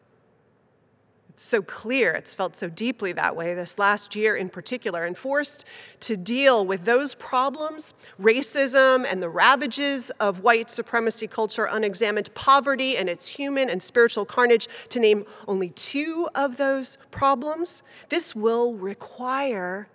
So 1.41 1.61
clear. 1.61 2.11
It's 2.11 2.33
felt 2.33 2.55
so 2.55 2.69
deeply 2.69 3.11
that 3.13 3.35
way 3.35 3.53
this 3.53 3.79
last 3.79 4.15
year 4.15 4.35
in 4.35 4.49
particular, 4.49 5.05
and 5.05 5.17
forced 5.17 5.67
to 6.01 6.15
deal 6.15 6.65
with 6.65 6.85
those 6.85 7.15
problems 7.15 7.93
racism 8.19 9.05
and 9.09 9.21
the 9.21 9.29
ravages 9.29 10.09
of 10.11 10.41
white 10.41 10.69
supremacy 10.69 11.27
culture, 11.27 11.67
unexamined 11.71 12.33
poverty 12.33 12.95
and 12.95 13.09
its 13.09 13.27
human 13.27 13.69
and 13.69 13.81
spiritual 13.81 14.25
carnage, 14.25 14.67
to 14.89 14.99
name 14.99 15.25
only 15.47 15.69
two 15.69 16.29
of 16.35 16.57
those 16.57 16.97
problems. 17.09 17.83
This 18.09 18.35
will 18.35 18.73
require, 18.75 19.87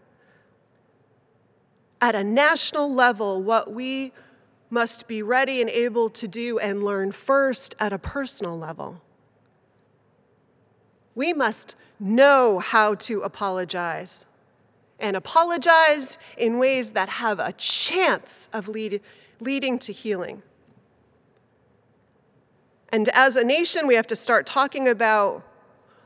at 2.00 2.14
a 2.14 2.24
national 2.24 2.92
level, 2.92 3.42
what 3.42 3.72
we 3.72 4.12
must 4.68 5.06
be 5.06 5.22
ready 5.22 5.60
and 5.60 5.70
able 5.70 6.08
to 6.10 6.26
do 6.26 6.58
and 6.58 6.82
learn 6.82 7.12
first 7.12 7.74
at 7.78 7.92
a 7.92 7.98
personal 7.98 8.58
level. 8.58 9.00
We 11.16 11.32
must 11.32 11.74
know 11.98 12.60
how 12.60 12.94
to 12.94 13.22
apologize 13.22 14.26
and 15.00 15.16
apologize 15.16 16.18
in 16.38 16.58
ways 16.58 16.92
that 16.92 17.08
have 17.08 17.40
a 17.40 17.52
chance 17.52 18.48
of 18.52 18.68
lead, 18.68 19.00
leading 19.40 19.78
to 19.80 19.92
healing. 19.92 20.42
And 22.90 23.08
as 23.08 23.36
a 23.36 23.44
nation, 23.44 23.86
we 23.86 23.94
have 23.94 24.06
to 24.08 24.16
start 24.16 24.46
talking 24.46 24.88
about, 24.88 25.42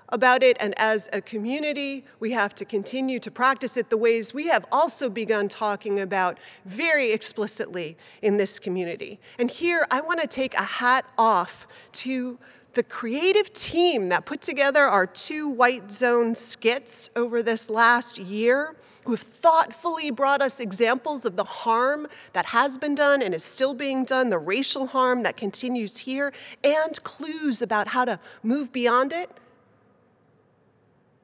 about 0.09 0.43
it, 0.43 0.57
and 0.61 0.75
as 0.77 1.09
a 1.13 1.21
community, 1.21 2.05
we 2.19 2.31
have 2.33 2.55
to 2.57 2.65
continue 2.65 3.19
to 3.21 3.31
practice 3.31 3.77
it 3.77 3.91
the 3.91 3.97
ways 3.97 4.33
we 4.33 4.47
have 4.47 4.65
also 4.73 5.11
begun 5.11 5.49
talking 5.49 6.01
about 6.01 6.39
very 6.65 7.13
explicitly 7.13 7.97
in 8.23 8.39
this 8.39 8.59
community. 8.59 9.21
And 9.39 9.51
here, 9.51 9.87
I 9.91 10.01
want 10.01 10.21
to 10.21 10.27
take 10.27 10.55
a 10.55 10.63
hat 10.63 11.05
off 11.19 11.67
to 11.93 12.39
the 12.75 12.83
creative 12.83 13.53
team 13.53 14.09
that 14.11 14.27
put 14.27 14.41
together 14.41 14.83
our 14.85 15.07
two 15.07 15.49
White 15.49 15.91
Zone 15.91 16.35
skits 16.35 17.11
over 17.17 17.43
this 17.43 17.69
last 17.69 18.19
year, 18.19 18.77
who 19.05 19.13
have 19.13 19.21
thoughtfully 19.21 20.11
brought 20.11 20.43
us 20.43 20.61
examples 20.61 21.25
of 21.25 21.37
the 21.37 21.45
harm 21.45 22.07
that 22.33 22.47
has 22.47 22.79
been 22.79 22.95
done 22.95 23.23
and 23.23 23.35
is 23.35 23.43
still 23.43 23.75
being 23.75 24.05
done, 24.05 24.31
the 24.31 24.39
racial 24.39 24.87
harm 24.87 25.23
that 25.23 25.37
continues 25.37 25.99
here, 25.99 26.33
and 26.63 27.03
clues 27.03 27.63
about 27.63 27.89
how 27.89 28.05
to 28.05 28.21
move 28.43 28.73
beyond 28.73 29.13
it. 29.13 29.31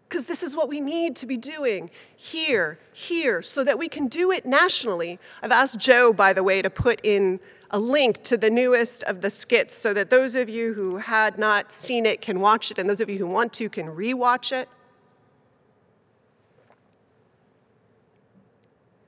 Because 0.08 0.24
this 0.26 0.42
is 0.42 0.56
what 0.56 0.68
we 0.68 0.80
need 0.80 1.16
to 1.16 1.26
be 1.26 1.36
doing 1.36 1.90
here, 2.16 2.78
here, 2.92 3.42
so 3.42 3.62
that 3.64 3.78
we 3.78 3.88
can 3.88 4.06
do 4.06 4.30
it 4.30 4.46
nationally. 4.46 5.18
I've 5.42 5.52
asked 5.52 5.78
Joe, 5.78 6.12
by 6.12 6.32
the 6.32 6.42
way, 6.42 6.62
to 6.62 6.70
put 6.70 7.00
in 7.04 7.40
a 7.70 7.78
link 7.78 8.22
to 8.24 8.36
the 8.36 8.50
newest 8.50 9.02
of 9.04 9.20
the 9.20 9.30
skits 9.30 9.74
so 9.74 9.92
that 9.94 10.10
those 10.10 10.34
of 10.34 10.48
you 10.48 10.74
who 10.74 10.96
had 10.96 11.38
not 11.38 11.72
seen 11.72 12.06
it 12.06 12.20
can 12.20 12.40
watch 12.40 12.70
it, 12.70 12.78
and 12.78 12.88
those 12.88 13.00
of 13.00 13.10
you 13.10 13.18
who 13.18 13.26
want 13.26 13.52
to 13.54 13.68
can 13.68 13.86
rewatch 13.88 14.52
it. 14.52 14.68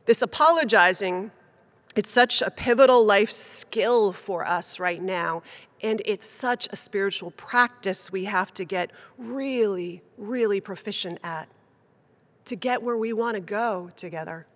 This 0.07 0.23
apologizing, 0.23 1.31
it's 1.95 2.11
such 2.11 2.41
a 2.43 2.51
pivotal 2.51 3.05
life 3.05 3.31
skill 3.31 4.13
for 4.13 4.47
us 4.47 4.81
right 4.81 5.03
now, 5.03 5.43
and 5.83 6.03
it's 6.05 6.27
such 6.27 6.69
a 6.73 6.77
spiritual 6.77 7.31
practice 7.33 8.11
we 8.11 8.25
have 8.25 8.53
to 8.55 8.65
get 8.65 8.91
really, 9.17 10.03
really 10.17 10.61
proficient 10.61 11.21
at 11.23 11.49
to 12.47 12.57
get 12.57 12.83
where 12.83 12.97
we 12.97 13.13
want 13.13 13.35
to 13.35 13.41
go 13.43 13.91
together. 13.95 14.47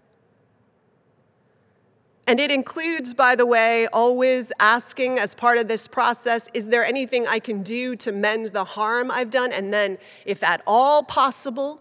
And 2.27 2.39
it 2.39 2.53
includes, 2.53 3.15
by 3.15 3.35
the 3.35 3.47
way, 3.47 3.89
always 3.93 4.53
asking 4.61 5.19
as 5.19 5.35
part 5.35 5.59
of 5.59 5.67
this 5.67 5.89
process, 5.89 6.49
is 6.55 6.69
there 6.69 6.85
anything 6.85 7.27
I 7.27 7.41
can 7.41 7.63
do 7.63 7.97
to 7.97 8.13
mend 8.13 8.51
the 8.51 8.65
harm 8.65 9.11
I've 9.11 9.31
done? 9.31 9.51
And 9.51 9.75
then, 9.75 9.99
if 10.25 10.43
at 10.45 10.63
all 10.65 11.03
possible, 11.03 11.81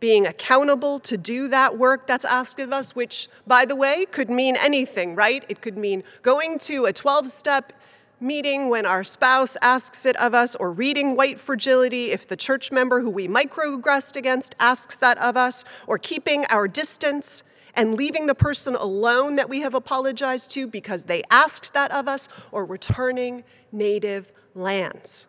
being 0.00 0.26
accountable 0.26 0.98
to 1.00 1.18
do 1.18 1.48
that 1.48 1.76
work 1.76 2.06
that's 2.06 2.24
asked 2.24 2.58
of 2.58 2.72
us, 2.72 2.94
which, 2.94 3.28
by 3.46 3.64
the 3.66 3.76
way, 3.76 4.06
could 4.10 4.30
mean 4.30 4.56
anything, 4.56 5.14
right? 5.14 5.44
It 5.48 5.60
could 5.60 5.76
mean 5.76 6.02
going 6.22 6.58
to 6.60 6.86
a 6.86 6.92
12 6.92 7.28
step 7.28 7.72
meeting 8.18 8.70
when 8.70 8.86
our 8.86 9.04
spouse 9.04 9.58
asks 9.60 10.06
it 10.06 10.16
of 10.16 10.32
us, 10.34 10.54
or 10.54 10.72
reading 10.72 11.16
white 11.16 11.38
fragility 11.38 12.12
if 12.12 12.26
the 12.26 12.36
church 12.36 12.72
member 12.72 13.02
who 13.02 13.10
we 13.10 13.28
microaggressed 13.28 14.16
against 14.16 14.54
asks 14.58 14.96
that 14.96 15.18
of 15.18 15.36
us, 15.36 15.64
or 15.86 15.98
keeping 15.98 16.46
our 16.46 16.66
distance 16.66 17.42
and 17.76 17.94
leaving 17.94 18.26
the 18.26 18.34
person 18.34 18.74
alone 18.74 19.36
that 19.36 19.48
we 19.48 19.60
have 19.60 19.74
apologized 19.74 20.50
to 20.52 20.66
because 20.66 21.04
they 21.04 21.22
asked 21.30 21.74
that 21.74 21.92
of 21.92 22.08
us, 22.08 22.28
or 22.50 22.64
returning 22.64 23.44
native 23.70 24.32
lands, 24.54 25.28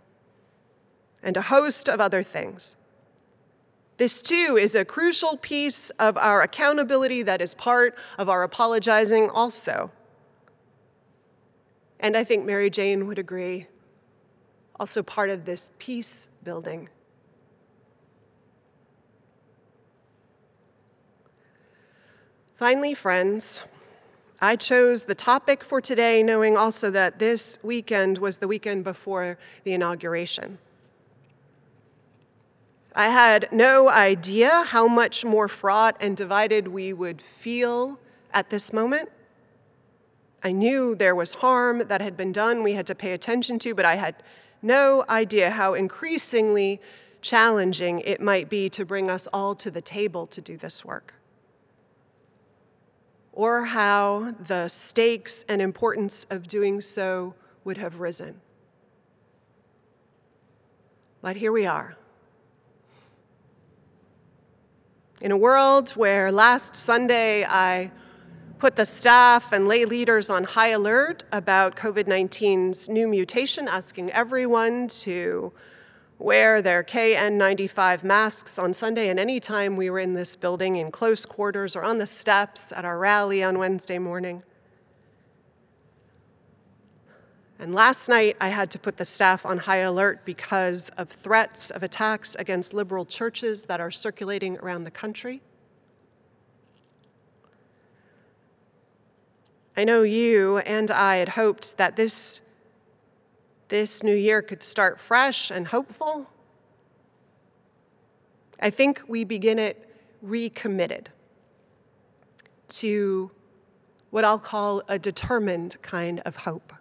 and 1.21 1.35
a 1.35 1.41
host 1.41 1.89
of 1.89 1.99
other 1.99 2.23
things. 2.23 2.77
This 3.97 4.21
too 4.21 4.57
is 4.59 4.75
a 4.75 4.85
crucial 4.85 5.37
piece 5.37 5.89
of 5.91 6.17
our 6.17 6.41
accountability 6.41 7.23
that 7.23 7.41
is 7.41 7.53
part 7.53 7.97
of 8.17 8.29
our 8.29 8.43
apologizing 8.43 9.29
also. 9.29 9.91
And 11.99 12.15
I 12.15 12.23
think 12.23 12.45
Mary 12.45 12.69
Jane 12.69 13.07
would 13.07 13.19
agree, 13.19 13.67
also 14.79 15.01
part 15.01 15.31
of 15.31 15.45
this 15.45 15.71
peace 15.79 16.29
building. 16.43 16.89
Finally, 22.57 22.95
friends, 22.95 23.61
I 24.41 24.55
chose 24.55 25.03
the 25.03 25.13
topic 25.13 25.63
for 25.63 25.79
today 25.79 26.23
knowing 26.23 26.57
also 26.57 26.89
that 26.89 27.19
this 27.19 27.59
weekend 27.61 28.17
was 28.17 28.39
the 28.39 28.47
weekend 28.47 28.83
before 28.83 29.37
the 29.63 29.73
inauguration. 29.73 30.57
I 32.95 33.09
had 33.09 33.47
no 33.51 33.89
idea 33.89 34.63
how 34.63 34.87
much 34.87 35.23
more 35.23 35.47
fraught 35.47 35.97
and 35.99 36.17
divided 36.17 36.69
we 36.69 36.93
would 36.93 37.21
feel 37.21 37.99
at 38.33 38.49
this 38.49 38.73
moment. 38.73 39.11
I 40.43 40.51
knew 40.51 40.95
there 40.95 41.13
was 41.13 41.35
harm 41.35 41.83
that 41.87 42.01
had 42.01 42.17
been 42.17 42.31
done 42.31 42.63
we 42.63 42.73
had 42.73 42.87
to 42.87 42.95
pay 42.95 43.11
attention 43.11 43.59
to, 43.59 43.75
but 43.75 43.85
I 43.85 43.97
had 43.97 44.15
no 44.63 45.05
idea 45.07 45.51
how 45.51 45.75
increasingly 45.75 46.81
challenging 47.21 47.99
it 47.99 48.19
might 48.19 48.49
be 48.49 48.67
to 48.69 48.83
bring 48.83 49.11
us 49.11 49.27
all 49.31 49.53
to 49.53 49.69
the 49.69 49.81
table 49.81 50.25
to 50.25 50.41
do 50.41 50.57
this 50.57 50.83
work. 50.83 51.13
Or 53.37 53.65
how 53.65 54.31
the 54.31 54.67
stakes 54.67 55.45
and 55.47 55.61
importance 55.61 56.25
of 56.31 56.47
doing 56.47 56.81
so 56.81 57.35
would 57.63 57.77
have 57.77 57.99
risen. 57.99 58.41
But 61.21 61.35
here 61.35 61.51
we 61.51 61.67
are. 61.67 61.95
In 65.21 65.31
a 65.31 65.37
world 65.37 65.91
where 65.91 66.31
last 66.31 66.75
Sunday 66.75 67.45
I 67.45 67.91
put 68.57 68.75
the 68.75 68.87
staff 68.87 69.51
and 69.51 69.67
lay 69.67 69.85
leaders 69.85 70.31
on 70.31 70.43
high 70.43 70.69
alert 70.69 71.23
about 71.31 71.75
COVID 71.75 72.05
19's 72.05 72.89
new 72.89 73.07
mutation, 73.07 73.67
asking 73.67 74.09
everyone 74.13 74.87
to 74.87 75.53
wear 76.19 76.61
their 76.61 76.83
KN95 76.83 78.03
masks 78.03 78.57
on 78.57 78.73
Sunday 78.73 79.09
and 79.09 79.19
any 79.19 79.39
time 79.39 79.75
we 79.75 79.89
were 79.89 79.99
in 79.99 80.13
this 80.13 80.35
building 80.35 80.75
in 80.75 80.91
close 80.91 81.25
quarters 81.25 81.75
or 81.75 81.83
on 81.83 81.99
the 81.99 82.05
steps 82.05 82.71
at 82.71 82.85
our 82.85 82.97
rally 82.97 83.43
on 83.43 83.59
Wednesday 83.59 83.99
morning. 83.99 84.43
And 87.59 87.73
last 87.73 88.07
night, 88.07 88.37
I 88.39 88.49
had 88.49 88.69
to 88.71 88.79
put 88.79 88.97
the 88.97 89.05
staff 89.05 89.43
on 89.45 89.57
high 89.57 89.77
alert 89.77 90.25
because 90.25 90.89
of 90.89 91.09
threats 91.09 91.71
of 91.71 91.81
attacks 91.81 92.35
against 92.35 92.73
liberal 92.73 93.03
churches 93.03 93.65
that 93.65 93.81
are 93.81 93.89
circulating 93.89 94.57
around 94.59 94.83
the 94.83 94.91
country. 94.91 95.41
I 99.75 99.83
know 99.83 100.01
you 100.01 100.57
and 100.59 100.89
I 100.89 101.17
had 101.17 101.29
hoped 101.29 101.77
that 101.77 101.95
this, 101.95 102.41
this 103.69 104.03
new 104.03 104.15
year 104.15 104.41
could 104.41 104.63
start 104.63 104.99
fresh 104.99 105.51
and 105.51 105.67
hopeful. 105.67 106.29
I 108.59 108.69
think 108.69 109.03
we 109.07 109.23
begin 109.23 109.59
it 109.59 109.89
recommitted 110.21 111.09
to 112.69 113.31
what 114.09 114.23
I'll 114.23 114.39
call 114.39 114.81
a 114.87 114.97
determined 114.97 115.81
kind 115.81 116.21
of 116.21 116.37
hope. 116.37 116.73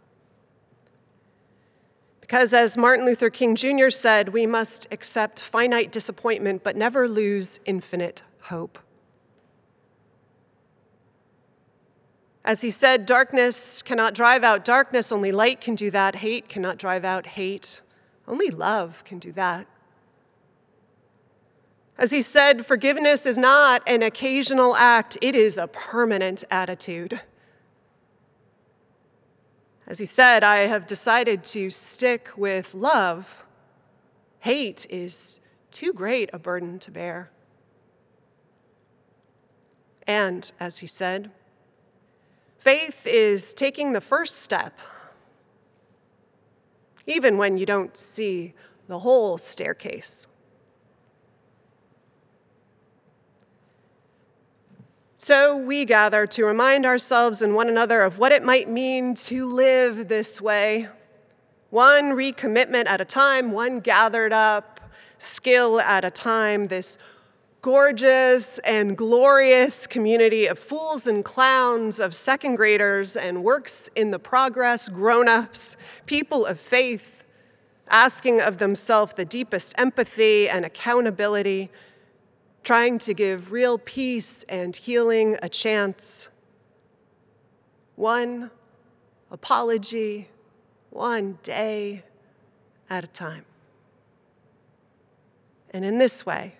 Because, 2.20 2.52
as 2.52 2.76
Martin 2.76 3.06
Luther 3.06 3.30
King 3.30 3.54
Jr. 3.54 3.90
said, 3.90 4.30
we 4.30 4.46
must 4.46 4.88
accept 4.90 5.40
finite 5.42 5.92
disappointment 5.92 6.64
but 6.64 6.76
never 6.76 7.06
lose 7.06 7.60
infinite 7.66 8.22
hope. 8.40 8.78
As 12.46 12.60
he 12.60 12.70
said, 12.70 13.06
darkness 13.06 13.82
cannot 13.82 14.14
drive 14.14 14.44
out 14.44 14.64
darkness, 14.64 15.10
only 15.10 15.32
light 15.32 15.60
can 15.60 15.74
do 15.74 15.90
that. 15.90 16.14
Hate 16.14 16.48
cannot 16.48 16.78
drive 16.78 17.04
out 17.04 17.26
hate, 17.26 17.80
only 18.28 18.50
love 18.50 19.02
can 19.04 19.18
do 19.18 19.32
that. 19.32 19.66
As 21.98 22.12
he 22.12 22.22
said, 22.22 22.64
forgiveness 22.64 23.26
is 23.26 23.36
not 23.36 23.82
an 23.88 24.00
occasional 24.00 24.76
act, 24.76 25.18
it 25.20 25.34
is 25.34 25.58
a 25.58 25.66
permanent 25.66 26.44
attitude. 26.48 27.20
As 29.88 29.98
he 29.98 30.06
said, 30.06 30.44
I 30.44 30.66
have 30.66 30.86
decided 30.86 31.42
to 31.44 31.70
stick 31.70 32.30
with 32.36 32.74
love. 32.74 33.44
Hate 34.40 34.86
is 34.88 35.40
too 35.72 35.92
great 35.92 36.30
a 36.32 36.38
burden 36.38 36.78
to 36.80 36.92
bear. 36.92 37.30
And, 40.06 40.52
as 40.60 40.78
he 40.78 40.86
said, 40.86 41.32
faith 42.66 43.06
is 43.06 43.54
taking 43.54 43.92
the 43.92 44.00
first 44.00 44.42
step, 44.42 44.76
even 47.06 47.38
when 47.38 47.56
you 47.56 47.64
don't 47.64 47.96
see 47.96 48.54
the 48.88 48.98
whole 48.98 49.38
staircase. 49.38 50.26
So 55.14 55.56
we 55.56 55.84
gather 55.84 56.26
to 56.26 56.44
remind 56.44 56.84
ourselves 56.84 57.40
and 57.40 57.54
one 57.54 57.68
another 57.68 58.00
of 58.00 58.18
what 58.18 58.32
it 58.32 58.42
might 58.42 58.68
mean 58.68 59.14
to 59.14 59.46
live 59.46 60.08
this 60.08 60.40
way. 60.40 60.88
One 61.70 62.14
recommitment 62.14 62.88
at 62.88 63.00
a 63.00 63.04
time, 63.04 63.52
one 63.52 63.78
gathered 63.78 64.32
up 64.32 64.80
skill 65.18 65.78
at 65.78 66.04
a 66.04 66.10
time, 66.10 66.66
this 66.66 66.98
gorgeous 67.62 68.58
and 68.60 68.96
glorious 68.96 69.86
community 69.86 70.46
of 70.46 70.58
fools 70.58 71.06
and 71.06 71.24
clowns, 71.24 71.98
of 71.98 72.14
second 72.14 72.56
graders 72.56 73.16
and 73.16 73.42
works 73.42 73.88
in 73.96 74.10
the 74.10 74.18
progress 74.18 74.88
grown 74.88 75.28
ups, 75.28 75.76
people 76.06 76.46
of 76.46 76.60
faith, 76.60 77.24
asking 77.88 78.40
of 78.40 78.58
themselves 78.58 79.14
the 79.14 79.24
deepest 79.24 79.74
empathy 79.78 80.48
and 80.48 80.64
accountability 80.64 81.70
trying 82.66 82.98
to 82.98 83.14
give 83.14 83.52
real 83.52 83.78
peace 83.78 84.42
and 84.48 84.74
healing 84.74 85.36
a 85.40 85.48
chance. 85.48 86.30
One 87.94 88.50
apology, 89.30 90.28
one 90.90 91.38
day 91.44 92.02
at 92.90 93.04
a 93.04 93.06
time. 93.06 93.44
And 95.70 95.84
in 95.84 95.98
this 95.98 96.26
way, 96.26 96.54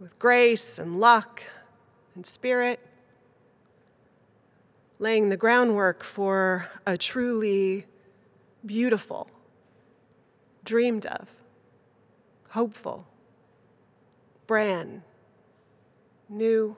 with 0.00 0.18
grace 0.18 0.78
and 0.78 1.00
luck 1.00 1.42
and 2.14 2.24
spirit, 2.24 2.80
laying 4.98 5.28
the 5.28 5.36
groundwork 5.36 6.02
for 6.02 6.68
a 6.86 6.96
truly 6.96 7.86
beautiful, 8.64 9.28
dreamed 10.64 11.06
of, 11.06 11.28
hopeful, 12.50 13.06
brand 14.46 15.02
new 16.28 16.76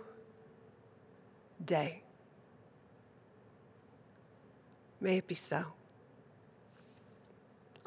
day. 1.64 2.02
May 5.00 5.18
it 5.18 5.26
be 5.26 5.34
so. 5.34 5.64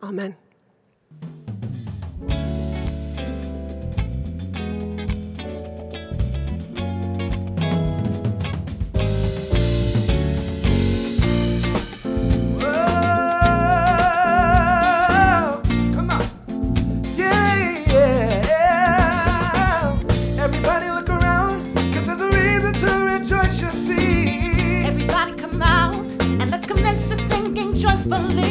Amen. 0.01 0.35
believe. 28.09 28.42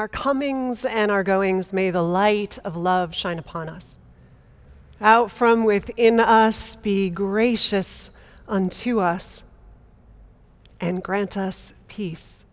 our 0.00 0.08
comings 0.08 0.86
and 0.86 1.10
our 1.10 1.22
goings, 1.22 1.74
may 1.74 1.90
the 1.90 2.00
light 2.00 2.58
of 2.64 2.74
love 2.74 3.14
shine 3.14 3.38
upon 3.38 3.68
us. 3.68 3.98
Out 4.98 5.30
from 5.30 5.64
within 5.64 6.18
us, 6.18 6.74
be 6.74 7.10
gracious 7.10 8.08
unto 8.48 8.98
us 8.98 9.44
and 10.80 11.02
grant 11.02 11.36
us 11.36 11.74
peace. 11.88 12.44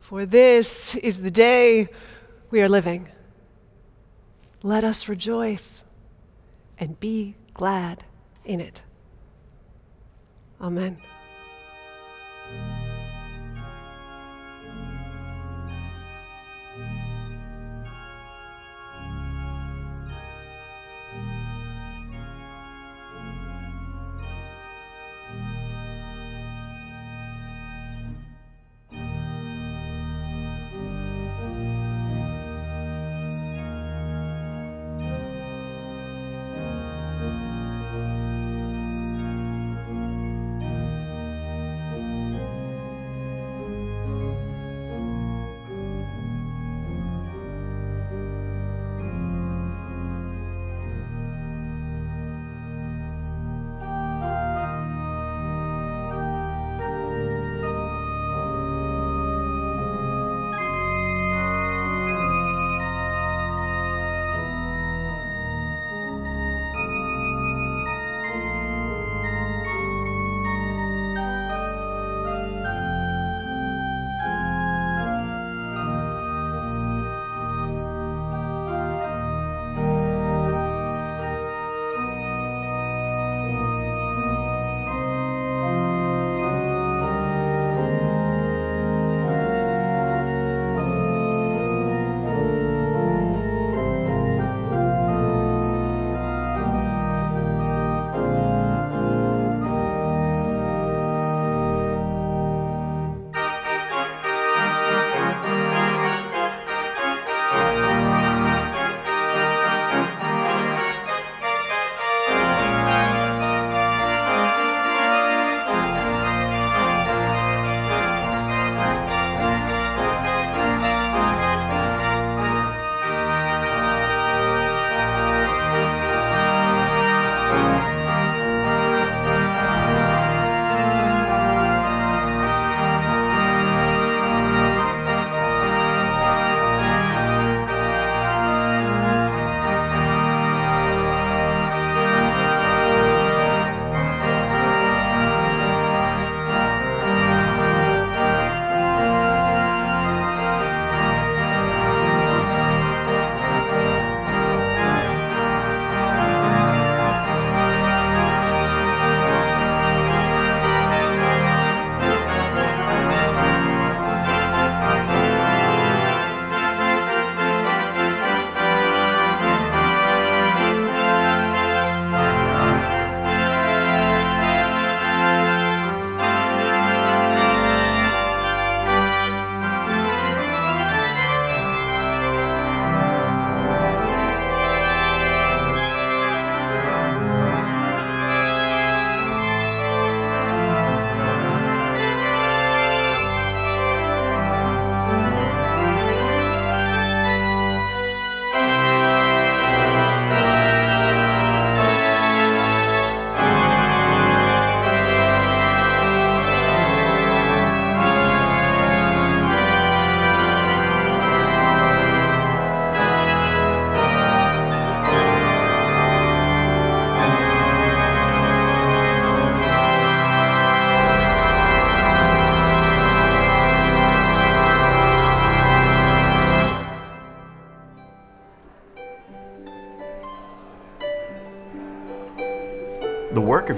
For 0.00 0.24
this 0.24 0.94
is 0.94 1.20
the 1.20 1.30
day 1.30 1.88
we 2.50 2.62
are 2.62 2.70
living. 2.70 3.10
Let 4.62 4.82
us 4.82 5.06
rejoice 5.06 5.84
and 6.78 6.98
be 6.98 7.34
glad 7.52 8.02
in 8.46 8.62
it. 8.62 8.80
Amen. 10.58 10.96